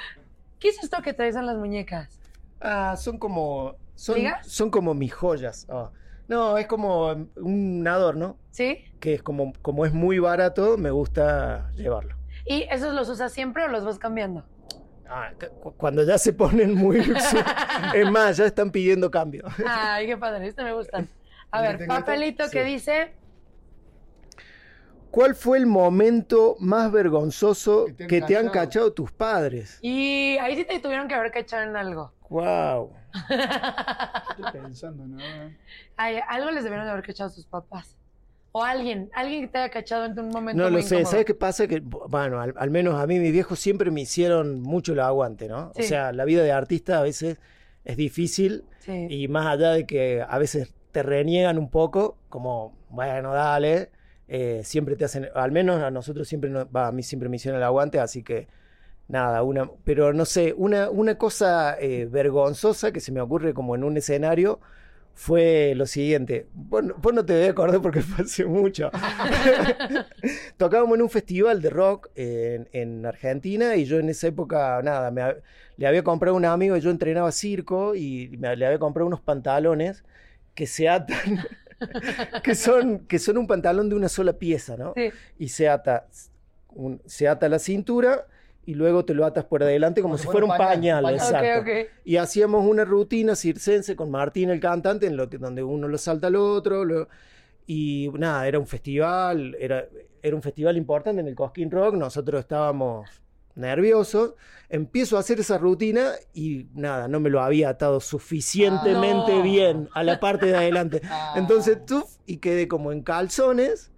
¿Qué 0.60 0.70
es 0.70 0.84
esto 0.84 1.02
que 1.04 1.14
traes 1.14 1.36
en 1.36 1.46
las 1.46 1.56
muñecas? 1.58 2.20
Ah, 2.60 2.96
son 2.98 3.18
como 3.20 3.76
son, 3.96 4.16
¿Ligas? 4.16 4.48
son 4.48 4.72
como 4.72 4.96
mis 4.96 5.14
joyas. 5.14 5.68
Ah. 5.70 5.90
No, 6.32 6.58
es 6.58 6.66
como 6.68 7.28
un 7.36 7.86
adorno 7.88 8.38
¿Sí? 8.52 8.86
que 9.02 9.16
es 9.16 9.22
como 9.22 9.52
como 9.62 9.86
es 9.86 9.92
muy 9.94 10.18
barato, 10.20 10.78
me 10.78 10.90
gusta 10.90 11.70
llevarlo. 11.76 12.16
¿Y 12.46 12.64
esos 12.72 12.94
los 12.94 13.10
usas 13.10 13.34
siempre 13.34 13.66
o 13.66 13.68
los 13.68 13.84
vas 13.84 14.00
cambiando? 14.00 14.46
Ah, 15.10 15.32
cu- 15.62 15.74
cuando 15.76 16.04
ya 16.06 16.18
se 16.18 16.32
ponen 16.32 16.74
muy 16.74 17.00
es 17.94 18.10
más, 18.10 18.38
ya 18.38 18.46
están 18.46 18.72
pidiendo 18.72 19.12
cambio. 19.12 19.44
Ay, 19.68 20.08
qué 20.08 20.16
padre, 20.16 20.48
este 20.48 20.64
me 20.64 20.72
gustan. 20.74 21.10
A 21.52 21.60
¿El 21.60 21.66
que 21.66 21.72
ver, 21.74 21.82
esto? 21.82 21.94
papelito 21.94 22.44
que 22.50 22.64
Sí. 22.64 22.70
dice, 22.72 23.14
¿Cuál 25.12 25.36
fue 25.36 25.58
el 25.58 25.66
momento 25.66 26.56
más 26.60 26.90
vergonzoso 26.94 27.88
Que 27.88 27.94
te 27.94 28.04
han 28.04 28.08
que 28.10 28.22
te 28.22 28.38
han 28.38 28.46
cachado. 28.46 28.52
cachado 28.66 28.94
tus 28.94 29.12
padres? 29.12 29.78
y 29.82 30.38
ahí 30.40 30.56
sí 30.56 30.64
te 30.64 30.80
tuvieron 30.80 31.10
que 31.10 31.16
haber 31.16 31.32
cachado 31.32 31.64
en 31.64 31.76
algo. 31.76 32.14
Wow. 32.30 32.94
Estoy 33.14 34.52
pensando, 34.62 35.06
¿no? 35.08 35.18
Ay, 35.98 36.18
algo 36.28 36.52
les 36.52 36.64
debieron 36.64 36.86
de 36.86 36.92
haber 36.92 37.06
cachado 37.06 37.30
sus 37.30 37.46
papás. 37.46 37.96
O 38.54 38.64
alguien, 38.64 39.10
alguien 39.14 39.42
que 39.44 39.48
te 39.48 39.58
haya 39.60 39.70
cachado 39.70 40.06
en 40.06 40.20
un 40.20 40.28
momento 40.30 40.62
No 40.62 40.70
muy 40.70 40.82
lo 40.82 40.88
sé, 40.88 40.96
incómodo. 40.96 41.12
¿sabes 41.12 41.26
qué 41.26 41.34
pasa? 41.36 41.68
Que, 41.68 41.80
bueno, 41.80 42.42
al, 42.42 42.54
al 42.58 42.70
menos 42.70 42.96
a 43.00 43.08
mí 43.08 43.18
mis 43.18 43.32
viejos 43.32 43.60
siempre 43.60 43.92
me 43.92 44.02
hicieron 44.02 44.62
mucho 44.62 44.94
lo 44.94 45.06
aguante, 45.06 45.48
¿no? 45.48 45.72
Sí. 45.76 45.84
O 45.84 45.86
sea, 45.86 46.12
la 46.12 46.26
vida 46.26 46.44
de 46.44 46.52
artista 46.52 47.00
a 47.00 47.02
veces 47.02 47.40
es 47.86 47.98
difícil 47.98 48.66
Sí. 48.80 49.08
y 49.10 49.28
más 49.30 49.46
allá 49.46 49.72
de 49.72 49.86
que 49.86 50.22
a 50.28 50.38
veces 50.38 50.74
te 50.92 51.02
reniegan 51.04 51.58
un 51.58 51.70
poco, 51.70 52.18
como, 52.28 52.76
bueno, 52.90 53.32
dale, 53.34 53.92
eh, 54.28 54.62
siempre 54.66 54.96
te 54.98 55.06
hacen, 55.06 55.30
al 55.36 55.52
menos 55.52 55.82
a 55.82 55.90
nosotros 55.92 56.28
siempre, 56.28 56.50
nos- 56.50 56.66
va, 56.66 56.88
a 56.88 56.92
mí 56.92 57.04
siempre 57.04 57.30
me 57.30 57.38
hicieron 57.38 57.58
el 57.60 57.64
aguante, 57.64 58.00
así 58.00 58.22
que 58.24 58.48
nada, 59.12 59.44
una, 59.44 59.70
pero 59.84 60.14
no 60.14 60.26
sé, 60.26 60.54
una, 60.58 60.90
una 60.90 61.18
cosa 61.18 61.78
eh, 61.80 62.08
vergonzosa 62.10 62.92
que 62.92 63.00
se 63.00 63.12
me 63.12 63.22
ocurre 63.22 63.54
como 63.54 63.76
en 63.76 63.84
un 63.84 63.98
escenario 63.98 64.60
fue 65.14 65.74
lo 65.76 65.86
siguiente. 65.86 66.48
Vos, 66.54 66.84
no- 66.84 66.96
vos 66.96 67.14
no 67.14 67.26
te 67.26 67.34
debes 67.34 67.52
acordar 67.52 67.82
porque 67.82 68.02
fue 68.02 68.24
hace 68.26 68.46
mucho. 68.46 68.90
Tocábamos 70.58 70.96
en 70.96 71.02
un 71.04 71.10
festival 71.10 71.62
de 71.62 71.70
rock 71.70 72.10
en, 72.16 72.70
en 72.72 73.06
Argentina 73.06 73.76
y 73.76 73.86
yo 73.86 74.00
en 74.00 74.10
esa 74.10 74.28
época, 74.28 74.82
nada, 74.84 75.12
me 75.12 75.22
le 75.78 75.88
había 75.88 76.04
comprado 76.04 76.36
a 76.36 76.38
un 76.38 76.46
amigo 76.46 76.78
y 76.78 76.82
yo 76.82 76.90
entrenaba 76.92 77.32
circo 77.32 77.96
y 77.96 78.30
me- 78.40 78.56
le 78.56 78.66
había 78.66 78.80
comprado 78.80 79.08
unos 79.08 79.22
pantalones 79.22 80.04
que 80.56 80.68
se 80.68 80.88
atan, 80.90 81.18
que 82.44 82.56
son, 82.56 83.00
que 83.08 83.20
son 83.20 83.38
un 83.38 83.48
pantalón 83.48 83.90
de 83.90 83.96
una 83.96 84.10
sola 84.10 84.34
pieza, 84.34 84.78
¿no? 84.78 84.94
Sí. 84.96 85.12
Y 85.40 85.50
se 85.50 85.70
ata, 85.70 86.08
un- 86.70 87.02
se 87.06 87.28
ata 87.28 87.50
la 87.50 87.60
cintura 87.60 88.28
y 88.66 88.76
luego 88.76 89.06
te 89.06 89.14
lo 89.14 89.26
atas 89.26 89.46
por 89.46 89.64
adelante 89.64 90.02
como, 90.02 90.18
si 90.18 90.28
fuera 90.28 90.46
un 90.46 90.56
pañal, 90.58 91.04
pañal. 91.04 91.16
exacto. 91.16 91.62
Ok, 91.62 91.68
ok. 91.68 91.92
Y 92.06 92.18
hacíamos 92.18 92.66
una 92.66 92.86
rutina 92.86 93.36
circense 93.36 93.96
con 93.96 94.12
Martín, 94.12 94.50
el 94.52 94.60
cantante, 94.60 95.08
en 95.08 95.18
lo 95.18 95.30
que, 95.30 95.38
donde 95.40 95.64
uno 95.64 95.88
lo 95.88 95.98
salta 95.98 96.28
al 96.28 96.36
otro. 96.36 96.86
lo- 96.86 97.08
y 97.68 98.10
nada, 98.18 98.48
era 98.48 98.60
un 98.60 98.68
festival, 98.68 99.56
era, 99.60 99.86
era 100.22 100.36
un 100.36 100.42
festival 100.42 100.76
importante 100.78 101.22
en 101.22 101.28
el 101.28 101.36
Cosquín 101.36 101.72
Rock. 101.72 101.96
Nosotros 101.96 102.42
estábamos 102.42 103.08
nerviosos. 103.56 104.34
Empiezo 104.70 105.18
a 105.18 105.22
hacer 105.22 105.40
esa 105.40 105.58
rutina 105.58 106.12
y 106.34 106.68
nada, 106.74 107.08
no 107.08 107.20
me 107.20 107.30
lo 107.30 107.42
había 107.42 107.70
atado 107.70 108.00
suficientemente 108.00 109.32
Ah, 109.34 109.38
no. 109.38 109.44
bien 109.44 109.90
a 109.94 110.04
la 110.04 110.20
parte 110.20 110.46
de 110.48 110.56
adelante. 110.56 111.02
Ah. 111.10 111.34
Entonces, 111.36 111.86
tú, 111.86 112.04
y 112.26 112.38
quedé 112.38 112.68
como 112.68 112.92
en 112.92 113.02
calzones. 113.04 113.92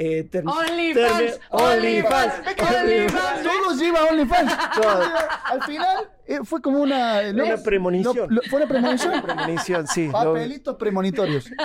Eh, 0.00 0.28
OnlyFans, 0.44 1.40
OnlyFans, 1.50 2.34
OnlyFans. 2.60 3.42
Todo 3.42 3.74
lleva 3.76 3.98
a 3.98 4.04
OnlyFans. 4.04 4.52
Al 5.44 5.62
final 5.64 6.08
eh, 6.24 6.38
fue 6.44 6.62
como 6.62 6.80
una. 6.82 7.32
¿no? 7.32 7.44
Una 7.44 7.56
premonición. 7.56 8.28
Lo- 8.32 8.42
fue 8.42 8.58
una 8.60 8.68
premonición. 8.68 9.20
Premonición, 9.22 9.86
sí. 9.88 10.06
lo- 10.06 10.12
Papelitos 10.12 10.76
premonitorios. 10.76 11.50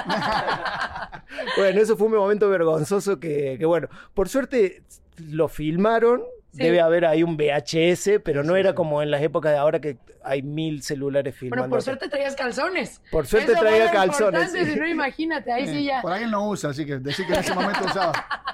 Bueno, 1.57 1.81
eso 1.81 1.97
fue 1.97 2.07
un 2.07 2.13
momento 2.13 2.47
vergonzoso 2.49 3.19
que, 3.19 3.55
que, 3.57 3.65
bueno, 3.65 3.87
por 4.13 4.29
suerte 4.29 4.83
lo 5.17 5.47
filmaron. 5.47 6.21
Sí. 6.53 6.63
Debe 6.63 6.81
haber 6.81 7.05
ahí 7.05 7.23
un 7.23 7.35
VHS, 7.35 8.21
pero 8.23 8.43
no 8.43 8.55
era 8.55 8.75
como 8.75 9.01
en 9.01 9.09
las 9.09 9.23
épocas 9.23 9.51
de 9.51 9.57
ahora 9.57 9.81
que 9.81 9.97
hay 10.23 10.43
mil 10.43 10.83
celulares 10.83 11.35
filmando. 11.35 11.63
Bueno, 11.63 11.71
por 11.71 11.81
suerte 11.81 12.07
traías 12.09 12.35
calzones. 12.35 13.01
Por 13.11 13.25
suerte 13.25 13.53
Eso 13.53 13.61
traía 13.61 13.91
calzones. 13.91 14.51
Si 14.51 14.75
no, 14.75 14.87
imagínate, 14.87 15.51
ahí 15.51 15.67
sí 15.67 15.83
ya. 15.83 16.01
Por 16.03 16.11
ahí 16.11 16.23
él 16.23 16.31
no 16.31 16.47
usa, 16.47 16.69
así 16.69 16.85
que 16.85 16.99
decir 16.99 17.25
que 17.25 17.33
en 17.33 17.39
ese 17.39 17.55
momento 17.55 17.85
usaba. 17.85 18.13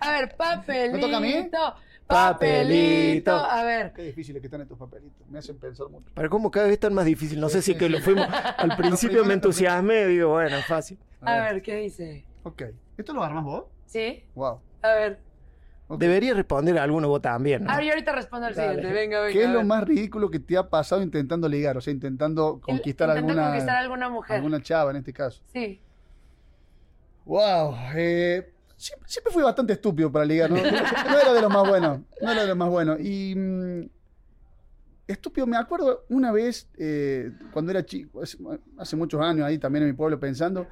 A 0.00 0.12
ver, 0.12 0.36
papelito. 0.36 0.96
¿Me 0.96 1.00
toca 1.00 1.16
a 1.16 1.20
mí? 1.20 1.32
Papelito. 1.50 1.82
Papelito. 2.06 3.34
A 3.34 3.64
ver. 3.64 3.92
Qué 3.92 4.02
difíciles 4.02 4.40
que 4.40 4.46
están 4.46 4.60
estos 4.60 4.78
papelitos. 4.78 5.26
Me 5.28 5.38
hacen 5.38 5.58
pensar 5.58 5.88
mucho. 5.88 6.10
Pero 6.14 6.30
como 6.30 6.50
cada 6.50 6.66
vez 6.66 6.74
están 6.74 6.94
más 6.94 7.04
difícil. 7.04 7.40
No 7.40 7.48
sé 7.48 7.62
si 7.62 7.72
sí, 7.72 7.78
que 7.78 7.88
lo 7.88 8.00
fuimos. 8.00 8.26
Al 8.58 8.76
principio 8.76 9.24
me 9.24 9.34
entusiasmé 9.34 10.02
y 10.02 10.06
digo, 10.06 10.30
bueno, 10.30 10.56
es 10.56 10.66
fácil. 10.66 10.98
A 11.20 11.40
ver, 11.40 11.62
¿qué 11.62 11.76
dice? 11.76 12.24
Ok. 12.44 12.62
¿Esto 12.96 13.12
lo 13.12 13.22
armas 13.22 13.44
vos? 13.44 13.64
¿Sí? 13.86 14.24
Wow. 14.34 14.60
A 14.82 14.88
ver. 14.88 15.18
Ok. 15.88 16.00
Debería 16.00 16.34
responder 16.34 16.78
a 16.78 16.82
alguno 16.82 17.08
vos 17.08 17.22
también. 17.22 17.64
¿no? 17.64 17.70
A 17.70 17.76
ver, 17.76 17.84
yo 17.84 17.90
ahorita 17.92 18.12
respondo 18.12 18.46
al 18.46 18.54
siguiente. 18.54 18.92
Venga, 18.92 19.20
venga. 19.20 19.32
¿Qué 19.32 19.44
es 19.44 19.50
lo 19.50 19.62
más 19.62 19.84
ridículo 19.84 20.30
que 20.30 20.40
te 20.40 20.56
ha 20.56 20.68
pasado 20.68 21.00
intentando 21.02 21.48
ligar? 21.48 21.76
O 21.76 21.80
sea, 21.80 21.92
intentando 21.92 22.60
conquistar 22.60 23.08
Intenta 23.10 23.26
alguna, 23.28 23.46
conquistar 23.48 23.76
a 23.76 23.80
alguna 23.80 24.08
mujer. 24.08 24.36
alguna 24.36 24.60
chava 24.60 24.90
en 24.90 24.96
este 24.96 25.12
caso. 25.12 25.42
Sí. 25.52 25.80
Wow. 27.24 27.74
eh, 27.94 28.52
siempre, 28.76 29.08
siempre 29.08 29.32
fui 29.32 29.42
bastante 29.42 29.72
estúpido 29.74 30.10
para 30.10 30.24
ligar. 30.24 30.50
No, 30.50 30.56
No 30.56 31.18
era 31.20 31.32
de 31.32 31.42
los 31.42 31.52
más 31.52 31.68
buenos. 31.68 32.00
No 32.20 32.32
era 32.32 32.42
de 32.42 32.48
los 32.48 32.56
más 32.56 32.68
buenos. 32.68 33.00
Y. 33.00 33.34
mm, 33.36 33.88
estúpido, 35.06 35.46
me 35.46 35.56
acuerdo 35.56 36.04
una 36.08 36.32
vez, 36.32 36.68
eh, 36.78 37.30
cuando 37.52 37.70
era 37.70 37.84
chico, 37.86 38.22
hace, 38.22 38.38
hace 38.76 38.96
muchos 38.96 39.20
años 39.20 39.46
ahí 39.46 39.56
también 39.58 39.84
en 39.84 39.90
mi 39.90 39.96
pueblo 39.96 40.18
pensando, 40.18 40.66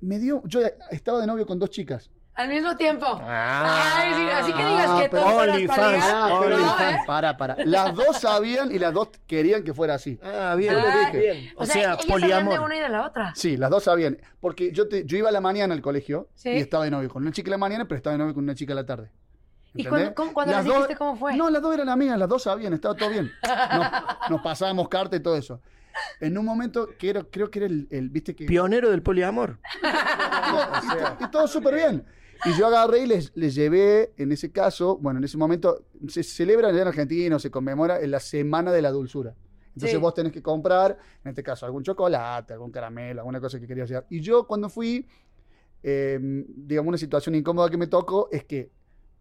me 0.00 0.18
dio. 0.18 0.42
Yo 0.46 0.60
estaba 0.90 1.20
de 1.20 1.26
novio 1.28 1.46
con 1.46 1.58
dos 1.60 1.70
chicas. 1.70 2.10
Al 2.34 2.48
mismo 2.48 2.74
tiempo. 2.76 3.04
Ah. 3.06 3.92
Ay, 3.96 4.14
sí, 4.14 4.28
así 4.30 4.52
que 4.54 4.64
digas 4.64 5.02
que 5.02 5.08
pero 5.10 5.22
todo 5.22 5.36
OnlyFans, 5.36 5.78
para. 5.78 6.24
Ah, 6.24 6.28
No, 6.30 6.38
OnlyFans. 6.40 6.94
¿eh? 6.94 6.98
para, 7.06 7.36
para. 7.36 7.56
Las 7.66 7.94
dos 7.94 8.16
sabían 8.20 8.72
y 8.72 8.78
las 8.78 8.94
dos 8.94 9.08
querían 9.26 9.62
que 9.62 9.74
fuera 9.74 9.94
así. 9.94 10.18
Ah, 10.22 10.54
bien, 10.56 10.74
Ay, 10.76 11.18
bien. 11.18 11.50
O, 11.56 11.66
sea, 11.66 11.82
ellas 11.82 11.96
sabían 11.98 12.06
de 12.06 12.12
poliamor. 12.12 12.60
una 12.60 12.76
y 12.76 12.80
de 12.80 12.88
la 12.88 13.06
otra. 13.06 13.32
Sí, 13.34 13.56
las 13.58 13.68
dos 13.70 13.84
sabían. 13.84 14.16
Porque 14.40 14.72
yo, 14.72 14.88
te, 14.88 15.04
yo 15.04 15.18
iba 15.18 15.28
a 15.28 15.32
la 15.32 15.42
mañana 15.42 15.74
al 15.74 15.82
colegio 15.82 16.28
Sí. 16.34 16.48
y 16.50 16.56
estaba 16.58 16.84
de 16.84 16.90
novio 16.90 17.10
con 17.10 17.22
una 17.22 17.32
chica 17.32 17.48
en 17.48 17.52
la 17.52 17.58
mañana, 17.58 17.84
pero 17.86 17.98
estaba 17.98 18.12
de 18.14 18.18
novio 18.18 18.34
con 18.34 18.44
una 18.44 18.54
chica 18.54 18.72
a 18.72 18.76
la 18.76 18.86
tarde. 18.86 19.10
¿Y 19.74 19.84
cuando 19.84 20.12
Las 20.46 20.64
dijiste 20.64 20.96
cómo 20.96 21.16
fue? 21.16 21.34
No, 21.36 21.48
las 21.50 21.60
dos 21.62 21.74
eran 21.74 21.88
amigas, 21.90 22.18
las 22.18 22.28
dos 22.28 22.42
sabían, 22.42 22.72
estaba 22.74 22.94
todo 22.94 23.08
bien. 23.10 23.30
Nos, 23.42 24.30
nos 24.30 24.42
pasábamos 24.42 24.88
carta 24.88 25.16
y 25.16 25.20
todo 25.20 25.36
eso. 25.36 25.60
En 26.20 26.36
un 26.38 26.44
momento 26.46 26.88
que 26.98 27.10
era, 27.10 27.22
creo 27.30 27.50
que 27.50 27.58
era 27.58 27.66
el, 27.66 27.86
el- 27.90 28.08
viste 28.10 28.34
que... 28.34 28.44
Pionero 28.46 28.90
del 28.90 29.02
poliamor. 29.02 29.58
y, 29.82 30.88
to- 30.88 31.16
y 31.26 31.30
todo 31.30 31.46
súper 31.46 31.74
bien. 31.74 32.04
Y 32.44 32.58
yo 32.58 32.66
agarré 32.66 33.04
y 33.04 33.06
les, 33.06 33.32
les 33.36 33.54
llevé, 33.54 34.12
en 34.16 34.32
ese 34.32 34.50
caso, 34.50 34.98
bueno, 34.98 35.18
en 35.18 35.24
ese 35.24 35.36
momento, 35.38 35.84
se 36.08 36.22
celebra 36.22 36.70
en 36.70 36.88
Argentina, 36.88 37.38
se 37.38 37.50
conmemora 37.50 38.00
en 38.00 38.10
la 38.10 38.18
Semana 38.20 38.72
de 38.72 38.82
la 38.82 38.90
Dulzura. 38.90 39.34
Entonces 39.68 39.92
Sí. 39.92 39.96
vos 39.96 40.12
tenés 40.12 40.32
que 40.32 40.42
comprar, 40.42 40.98
en 41.24 41.30
este 41.30 41.42
caso, 41.42 41.64
algún 41.66 41.82
chocolate, 41.82 42.52
algún 42.52 42.70
caramelo, 42.70 43.20
alguna 43.20 43.40
cosa 43.40 43.58
que 43.60 43.66
querías 43.66 43.88
llevar. 43.88 44.06
Y 44.10 44.20
yo 44.20 44.46
cuando 44.46 44.68
fui, 44.68 45.06
eh, 45.82 46.18
digamos, 46.20 46.88
una 46.88 46.98
situación 46.98 47.34
incómoda 47.36 47.70
que 47.70 47.76
me 47.78 47.86
tocó 47.86 48.28
es 48.32 48.44
que 48.44 48.70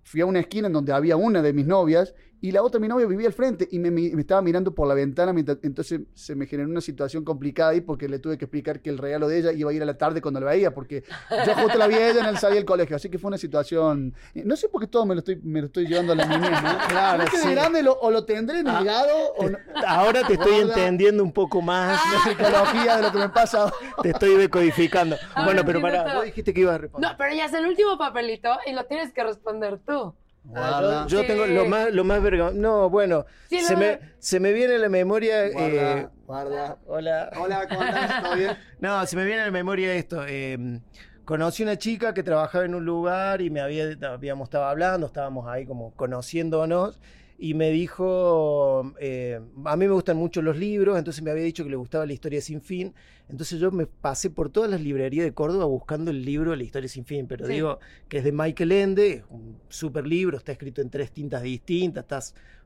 fui 0.03 0.21
a 0.21 0.25
una 0.25 0.39
esquina 0.39 0.67
en 0.67 0.73
donde 0.73 0.91
había 0.91 1.15
una 1.15 1.41
de 1.41 1.53
mis 1.53 1.65
novias 1.67 2.13
y 2.41 2.51
la 2.51 2.63
otra 2.63 2.79
mi 2.79 2.87
novia 2.87 3.05
vivía 3.05 3.27
al 3.27 3.33
frente 3.33 3.67
y 3.71 3.77
me, 3.79 3.91
me 3.91 4.19
estaba 4.19 4.41
mirando 4.41 4.73
por 4.73 4.87
la 4.87 4.93
ventana, 4.95 5.31
mientras- 5.31 5.59
entonces 5.61 6.01
se 6.15 6.35
me 6.35 6.47
generó 6.47 6.69
una 6.69 6.81
situación 6.81 7.23
complicada 7.23 7.71
ahí 7.71 7.81
porque 7.81 8.09
le 8.09 8.17
tuve 8.19 8.37
que 8.37 8.45
explicar 8.45 8.81
que 8.81 8.89
el 8.89 8.97
regalo 8.97 9.27
de 9.27 9.37
ella 9.39 9.51
iba 9.51 9.69
a 9.69 9.73
ir 9.73 9.81
a 9.81 9.85
la 9.85 9.97
tarde 9.97 10.21
cuando 10.21 10.39
la 10.39 10.47
veía, 10.51 10.73
porque 10.73 11.03
yo 11.45 11.53
justo 11.55 11.77
la 11.77 11.87
vi 11.87 11.95
a 11.95 12.09
ella 12.09 12.21
en 12.21 12.25
el 12.25 12.37
salida 12.37 12.55
del 12.55 12.65
colegio, 12.65 12.95
así 12.95 13.09
que 13.09 13.19
fue 13.19 13.27
una 13.29 13.37
situación, 13.37 14.13
no 14.33 14.55
sé 14.55 14.69
por 14.69 14.81
qué 14.81 14.87
todo 14.87 15.05
me 15.05 15.13
lo 15.15 15.19
estoy, 15.19 15.39
me 15.43 15.61
lo 15.61 15.67
estoy 15.67 15.85
llevando 15.87 16.13
a 16.13 16.15
la 16.15 16.25
niñez, 16.25 16.51
¿no? 16.63 16.77
Claro, 16.89 17.23
sí. 17.31 17.51
grande 17.51 17.83
lo- 17.83 17.93
o 17.99 18.09
lo 18.11 18.25
tendré 18.25 18.63
negado 18.63 19.33
o 19.37 19.49
no. 19.49 19.57
Ahora 19.85 20.25
te 20.25 20.33
estoy 20.33 20.55
entendiendo 20.61 21.23
un 21.23 21.31
poco 21.31 21.61
más. 21.61 21.99
La 22.11 22.19
psicología 22.31 22.97
de 22.97 23.03
lo 23.03 23.11
que 23.11 23.17
me 23.19 23.29
pasa. 23.29 23.71
Te 24.01 24.09
estoy 24.09 24.35
decodificando. 24.35 25.15
Ah, 25.35 25.45
bueno, 25.45 25.63
pero 25.65 25.79
para, 25.81 26.15
vos 26.15 26.25
dijiste 26.25 26.53
que 26.53 26.61
ibas 26.61 26.75
a 26.75 26.77
responder. 26.79 27.11
No, 27.11 27.17
pero 27.17 27.35
ya 27.35 27.45
es 27.45 27.53
el 27.53 27.65
último 27.67 27.97
papelito 27.97 28.49
y 28.65 28.73
lo 28.73 28.85
tienes 28.85 29.13
que 29.13 29.23
responder 29.23 29.79
tú. 29.85 30.13
Ah, 30.55 31.05
yo 31.07 31.25
tengo 31.25 31.45
lo 31.45 31.65
más, 31.65 31.91
lo 31.93 32.03
más 32.03 32.21
vergonzoso. 32.21 32.59
No, 32.59 32.89
bueno, 32.89 33.25
Sí, 33.49 33.59
se, 33.61 33.73
no, 33.73 33.79
me, 33.79 33.91
no. 33.93 33.99
se 34.19 34.39
me 34.39 34.53
viene 34.53 34.75
a 34.75 34.79
la 34.79 34.89
memoria. 34.89 35.49
Guarda, 35.51 35.97
eh, 35.99 36.07
Guarda. 36.25 36.77
Hola. 36.87 37.31
Hola, 37.39 37.67
¿cómo 37.69 37.81
andás? 37.81 38.23
¿Todo 38.23 38.35
bien? 38.35 38.57
No, 38.79 39.05
se 39.05 39.15
me 39.15 39.23
viene 39.25 39.41
a 39.41 39.45
la 39.45 39.51
memoria 39.51 39.93
esto. 39.93 40.23
eh, 40.27 40.79
conocí 41.25 41.63
una 41.63 41.77
chica 41.77 42.13
que 42.13 42.23
trabajaba 42.23 42.65
en 42.65 42.75
un 42.75 42.83
lugar 42.83 43.41
y 43.41 43.49
me 43.49 43.61
había, 43.61 43.85
habíamos 44.09 44.47
estado 44.47 44.65
hablando, 44.65 45.07
estábamos 45.07 45.47
ahí 45.47 45.65
como 45.65 45.91
conociéndonos 45.95 46.99
y 47.43 47.55
me 47.55 47.71
dijo, 47.71 48.93
eh, 48.99 49.39
a 49.65 49.75
mí 49.75 49.87
me 49.87 49.93
gustan 49.93 50.15
mucho 50.15 50.43
los 50.43 50.57
libros, 50.57 50.95
entonces 50.99 51.23
me 51.23 51.31
había 51.31 51.43
dicho 51.43 51.63
que 51.63 51.71
le 51.71 51.75
gustaba 51.75 52.05
la 52.05 52.13
historia 52.13 52.39
sin 52.39 52.61
fin, 52.61 52.93
entonces 53.29 53.59
yo 53.59 53.71
me 53.71 53.87
pasé 53.87 54.29
por 54.29 54.51
todas 54.51 54.69
las 54.69 54.79
librerías 54.79 55.25
de 55.25 55.33
Córdoba 55.33 55.65
buscando 55.65 56.11
el 56.11 56.23
libro 56.23 56.51
de 56.51 56.57
la 56.57 56.63
historia 56.63 56.87
sin 56.87 57.03
fin, 57.03 57.25
pero 57.25 57.47
Sí. 57.47 57.53
digo 57.53 57.79
que 58.07 58.19
es 58.19 58.23
de 58.23 58.31
Michael 58.31 58.71
Ende, 58.71 59.11
es 59.13 59.23
un 59.31 59.57
super 59.69 60.05
libro, 60.05 60.37
está 60.37 60.51
escrito 60.51 60.81
en 60.81 60.91
tres 60.91 61.11
tintas 61.11 61.41
distintas, 61.41 62.03
está 62.03 62.19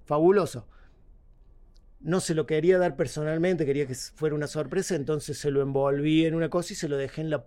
fabuloso. 0.04 0.68
No 2.02 2.20
se 2.20 2.36
lo 2.36 2.46
quería 2.46 2.78
dar 2.78 2.98
personalmente, 2.98 3.66
quería 3.66 3.88
que 3.88 3.96
fuera 3.96 4.36
una 4.36 4.48
sorpresa, 4.48 4.96
entonces 4.96 5.38
se 5.38 5.52
lo 5.52 5.62
envolví 5.62 6.26
en 6.26 6.36
una 6.36 6.50
cosa 6.50 6.74
y 6.74 6.76
se 6.76 6.90
lo 6.90 6.98
dejé 6.98 7.22
en 7.22 7.30
la, 7.30 7.46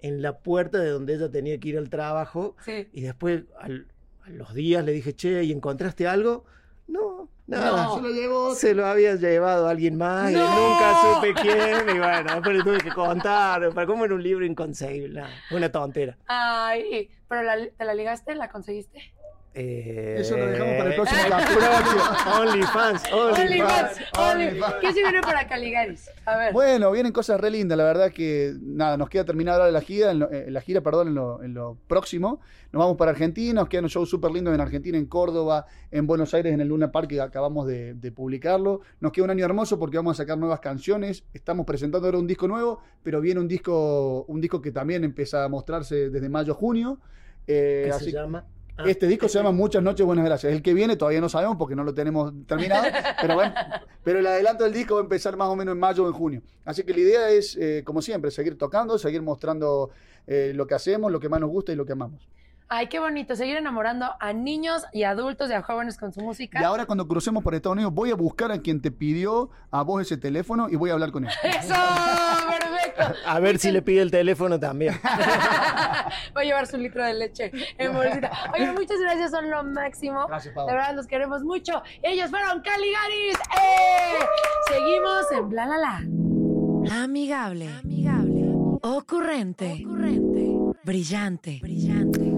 en 0.00 0.22
la 0.22 0.38
puerta 0.38 0.78
de 0.78 0.90
donde 0.90 1.14
ella 1.14 1.28
tenía 1.28 1.58
que 1.58 1.70
ir 1.70 1.78
al 1.78 1.90
trabajo. 1.90 2.54
Sí. 2.64 2.86
Y 2.92 3.00
después, 3.02 3.42
al- 3.58 3.88
a 4.22 4.30
los 4.30 4.54
días, 4.54 4.84
le 4.84 4.92
dije, 4.92 5.12
che, 5.14 5.42
¿y 5.42 5.50
encontraste 5.52 6.06
algo? 6.06 6.44
No, 6.88 7.28
nada. 7.46 7.84
No. 7.84 7.94
Se 7.96 8.00
lo 8.02 8.08
llevó. 8.10 8.54
Se 8.54 8.74
lo 8.74 8.86
había 8.86 9.14
llevado 9.16 9.68
alguien 9.68 9.96
más 9.96 10.32
nunca 10.32 11.00
supe 11.02 11.34
quién. 11.34 11.88
Y 11.94 11.98
bueno, 11.98 12.32
después 12.34 12.56
le 12.56 12.62
tuve 12.64 12.78
que 12.78 12.90
contar. 12.90 13.72
Para 13.74 13.86
cómo 13.86 14.04
era 14.06 14.14
un 14.14 14.22
libro 14.22 14.44
inconseguible. 14.44 15.20
nada, 15.20 15.30
una 15.50 15.70
tontera. 15.70 16.16
Ay, 16.26 17.10
pero 17.28 17.42
la- 17.42 17.68
¿te 17.76 17.84
la 17.84 17.94
ligaste? 17.94 18.34
¿La 18.34 18.48
conseguiste? 18.50 19.12
Eh, 19.60 20.16
Eso 20.20 20.36
lo 20.36 20.46
dejamos 20.46 20.74
para 20.76 20.90
el 20.90 20.94
próximo 20.94 21.20
la 21.28 21.28
capítulo. 21.38 21.66
próxima. 21.66 22.40
OnlyFans. 22.40 23.12
OnlyFans, 23.12 23.40
OnlyFans. 23.42 23.98
Only- 24.12 24.48
OnlyFans. 24.48 24.74
¿Qué 24.80 24.92
se 24.92 25.00
viene 25.02 25.20
para 25.20 25.48
Caligaris? 25.48 26.10
A 26.26 26.36
ver. 26.38 26.52
Bueno, 26.52 26.92
vienen 26.92 27.12
cosas 27.12 27.40
re 27.40 27.50
lindas, 27.50 27.76
la 27.76 27.82
verdad 27.84 28.12
que 28.12 28.54
nada, 28.60 28.96
nos 28.96 29.08
queda 29.08 29.24
terminar 29.24 29.54
ahora 29.60 29.72
la 29.72 29.80
gira, 29.80 30.12
en 30.12 30.20
lo- 30.20 30.30
eh, 30.30 30.48
la 30.50 30.60
gira, 30.60 30.80
perdón, 30.80 31.08
en 31.08 31.14
lo, 31.16 31.42
en 31.42 31.54
lo 31.54 31.76
próximo. 31.88 32.40
Nos 32.70 32.80
vamos 32.80 32.96
para 32.96 33.10
Argentina, 33.10 33.54
nos 33.60 33.68
quedan 33.68 33.84
un 33.84 33.90
show 33.90 34.06
súper 34.06 34.30
lindos 34.30 34.54
en 34.54 34.60
Argentina, 34.60 34.96
en 34.96 35.06
Córdoba, 35.06 35.66
en 35.90 36.06
Buenos 36.06 36.32
Aires, 36.34 36.52
en 36.52 36.60
el 36.60 36.68
Luna 36.68 36.92
Park, 36.92 37.08
que 37.08 37.20
acabamos 37.20 37.66
de, 37.66 37.94
de 37.94 38.12
publicarlo. 38.12 38.82
Nos 39.00 39.10
queda 39.10 39.24
un 39.24 39.30
año 39.30 39.44
hermoso 39.44 39.78
porque 39.78 39.96
vamos 39.96 40.18
a 40.20 40.22
sacar 40.22 40.38
nuevas 40.38 40.60
canciones. 40.60 41.24
Estamos 41.34 41.66
presentando 41.66 42.06
ahora 42.06 42.18
un 42.18 42.26
disco 42.28 42.46
nuevo, 42.46 42.80
pero 43.02 43.20
viene 43.20 43.40
un 43.40 43.48
disco, 43.48 44.24
un 44.28 44.40
disco 44.40 44.60
que 44.62 44.70
también 44.70 45.02
empieza 45.02 45.42
a 45.44 45.48
mostrarse 45.48 46.10
desde 46.10 46.28
mayo 46.28 46.54
junio. 46.54 47.00
Eh, 47.46 47.84
¿Qué 47.86 47.90
así 47.90 48.04
se 48.06 48.12
llama? 48.12 48.44
Ah, 48.78 48.84
Este 48.86 49.08
disco 49.08 49.28
se 49.28 49.38
llama 49.38 49.50
Muchas 49.50 49.82
noches, 49.82 50.06
buenas 50.06 50.24
gracias. 50.24 50.52
El 50.52 50.62
que 50.62 50.72
viene 50.72 50.96
todavía 50.96 51.20
no 51.20 51.28
sabemos 51.28 51.56
porque 51.56 51.74
no 51.74 51.82
lo 51.82 51.92
tenemos 51.92 52.32
terminado, 52.46 52.84
pero 53.20 53.34
bueno, 53.34 53.52
pero 54.04 54.20
el 54.20 54.26
adelanto 54.26 54.62
del 54.62 54.72
disco 54.72 54.94
va 54.94 55.00
a 55.00 55.02
empezar 55.02 55.36
más 55.36 55.48
o 55.48 55.56
menos 55.56 55.72
en 55.72 55.80
mayo 55.80 56.04
o 56.04 56.06
en 56.06 56.12
junio. 56.12 56.42
Así 56.64 56.84
que 56.84 56.92
la 56.94 57.00
idea 57.00 57.30
es, 57.30 57.56
eh, 57.56 57.82
como 57.84 58.00
siempre, 58.00 58.30
seguir 58.30 58.56
tocando, 58.56 58.96
seguir 58.96 59.20
mostrando 59.20 59.90
eh, 60.28 60.52
lo 60.54 60.66
que 60.68 60.74
hacemos, 60.74 61.10
lo 61.10 61.18
que 61.18 61.28
más 61.28 61.40
nos 61.40 61.50
gusta 61.50 61.72
y 61.72 61.76
lo 61.76 61.84
que 61.84 61.92
amamos. 61.92 62.28
Ay, 62.70 62.88
qué 62.88 62.98
bonito. 62.98 63.34
Seguir 63.34 63.56
enamorando 63.56 64.06
a 64.20 64.32
niños 64.34 64.84
y 64.92 65.04
adultos 65.04 65.48
y 65.50 65.54
a 65.54 65.62
jóvenes 65.62 65.96
con 65.96 66.12
su 66.12 66.20
música. 66.20 66.60
Y 66.60 66.64
ahora 66.64 66.84
cuando 66.84 67.08
crucemos 67.08 67.42
por 67.42 67.54
Estados 67.54 67.76
Unidos 67.76 67.94
voy 67.94 68.10
a 68.10 68.14
buscar 68.14 68.52
a 68.52 68.58
quien 68.58 68.82
te 68.82 68.90
pidió 68.90 69.48
a 69.70 69.82
vos 69.82 70.02
ese 70.02 70.18
teléfono 70.18 70.68
y 70.68 70.76
voy 70.76 70.90
a 70.90 70.92
hablar 70.92 71.10
con 71.10 71.24
él. 71.24 71.30
¡Eso! 71.42 71.74
¡Perfecto! 72.46 73.14
A 73.26 73.40
ver 73.40 73.58
si 73.58 73.70
le 73.70 73.80
pide 73.80 74.02
el 74.02 74.10
teléfono 74.10 74.60
también. 74.60 75.00
Va 75.04 76.10
a 76.34 76.44
llevar 76.44 76.66
su 76.66 76.76
litro 76.76 77.04
de 77.04 77.14
leche 77.14 77.50
en 77.78 77.94
bolsita. 77.94 78.30
Oigan, 78.52 78.74
muchas 78.74 79.00
gracias, 79.00 79.30
son 79.30 79.50
lo 79.50 79.64
máximo. 79.64 80.26
Gracias, 80.26 80.54
Pau. 80.54 80.66
De 80.66 80.74
verdad, 80.74 80.94
los 80.94 81.06
queremos 81.06 81.42
mucho. 81.42 81.82
Ellos 82.02 82.28
fueron 82.28 82.60
Caligaris. 82.60 83.38
¡Eh! 83.56 84.18
Seguimos 84.68 85.32
en 85.32 85.48
Bla 85.48 85.66
La 85.66 85.78
La. 85.78 87.02
Amigable. 87.02 87.68
Amigable. 87.82 88.44
Ocurrente. 88.82 89.82
Ocurrente. 89.84 90.74
Brillante. 90.84 91.58
Brillante. 91.62 92.37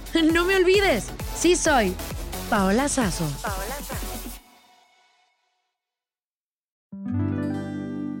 No 0.33 0.45
me 0.45 0.55
olvides, 0.55 1.09
sí 1.35 1.55
soy 1.55 1.93
Paola 2.49 2.87
Sazo. 2.89 3.27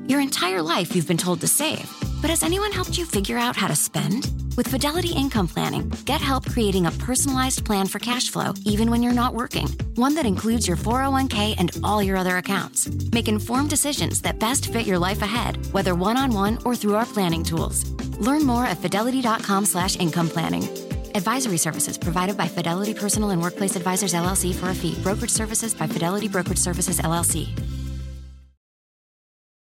Your 0.07 0.21
entire 0.21 0.61
life 0.61 0.95
you've 0.95 1.07
been 1.07 1.17
told 1.17 1.41
to 1.41 1.47
save. 1.47 1.89
But 2.21 2.29
has 2.29 2.43
anyone 2.43 2.71
helped 2.71 2.97
you 2.97 3.05
figure 3.05 3.37
out 3.37 3.55
how 3.55 3.67
to 3.67 3.75
spend? 3.75 4.29
With 4.55 4.67
Fidelity 4.67 5.09
Income 5.09 5.47
Planning, 5.47 5.91
get 6.05 6.21
help 6.21 6.45
creating 6.49 6.85
a 6.85 6.91
personalized 6.91 7.65
plan 7.65 7.87
for 7.87 7.99
cash 7.99 8.29
flow, 8.29 8.53
even 8.65 8.91
when 8.91 9.01
you're 9.01 9.13
not 9.13 9.33
working. 9.33 9.67
One 9.95 10.13
that 10.15 10.25
includes 10.25 10.67
your 10.67 10.77
401k 10.77 11.55
and 11.57 11.71
all 11.83 12.03
your 12.03 12.17
other 12.17 12.37
accounts. 12.37 12.89
Make 13.11 13.27
informed 13.27 13.69
decisions 13.69 14.21
that 14.21 14.39
best 14.39 14.71
fit 14.71 14.85
your 14.85 14.99
life 14.99 15.21
ahead, 15.21 15.57
whether 15.73 15.95
one-on-one 15.95 16.59
or 16.65 16.75
through 16.75 16.95
our 16.95 17.05
planning 17.05 17.43
tools. 17.43 17.89
Learn 18.19 18.45
more 18.45 18.65
at 18.65 18.77
fidelity.com 18.77 19.65
slash 19.65 19.97
income 19.97 20.29
planning. 20.29 20.67
Advisory 21.15 21.57
services 21.57 21.97
provided 21.97 22.37
by 22.37 22.47
Fidelity 22.47 22.93
Personal 22.93 23.31
and 23.31 23.41
Workplace 23.41 23.75
Advisors 23.75 24.13
LLC 24.13 24.53
for 24.53 24.69
a 24.69 24.75
fee. 24.75 24.97
Brokerage 25.03 25.29
services 25.31 25.73
by 25.73 25.87
Fidelity 25.87 26.27
Brokerage 26.27 26.59
Services 26.59 26.99
LLC. 26.99 27.49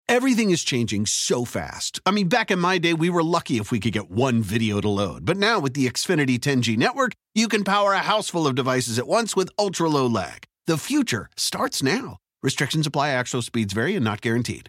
Everything 0.06 0.50
is 0.50 0.62
changing 0.62 1.06
so 1.06 1.44
fast. 1.46 1.98
I 2.04 2.10
mean, 2.10 2.28
back 2.28 2.50
in 2.50 2.60
my 2.60 2.76
day, 2.78 2.92
we 2.92 3.08
were 3.08 3.22
lucky 3.22 3.56
if 3.56 3.72
we 3.72 3.80
could 3.80 3.94
get 3.94 4.10
one 4.10 4.42
video 4.42 4.80
to 4.80 4.88
load. 4.88 5.24
But 5.24 5.38
now 5.38 5.58
with 5.58 5.72
the 5.74 5.86
Xfinity 5.88 6.38
10G 6.38 6.76
network, 6.76 7.12
you 7.34 7.48
can 7.48 7.64
power 7.64 7.94
a 7.94 7.98
house 8.00 8.28
full 8.28 8.46
of 8.46 8.54
devices 8.54 8.98
at 8.98 9.08
once 9.08 9.34
with 9.34 9.50
ultra 9.58 9.88
low 9.88 10.06
lag. 10.06 10.44
The 10.66 10.76
future 10.76 11.30
starts 11.36 11.82
now. 11.82 12.18
Restrictions 12.42 12.86
apply, 12.86 13.08
actual 13.10 13.40
speeds 13.40 13.72
vary 13.72 13.96
and 13.96 14.04
not 14.04 14.20
guaranteed. 14.20 14.68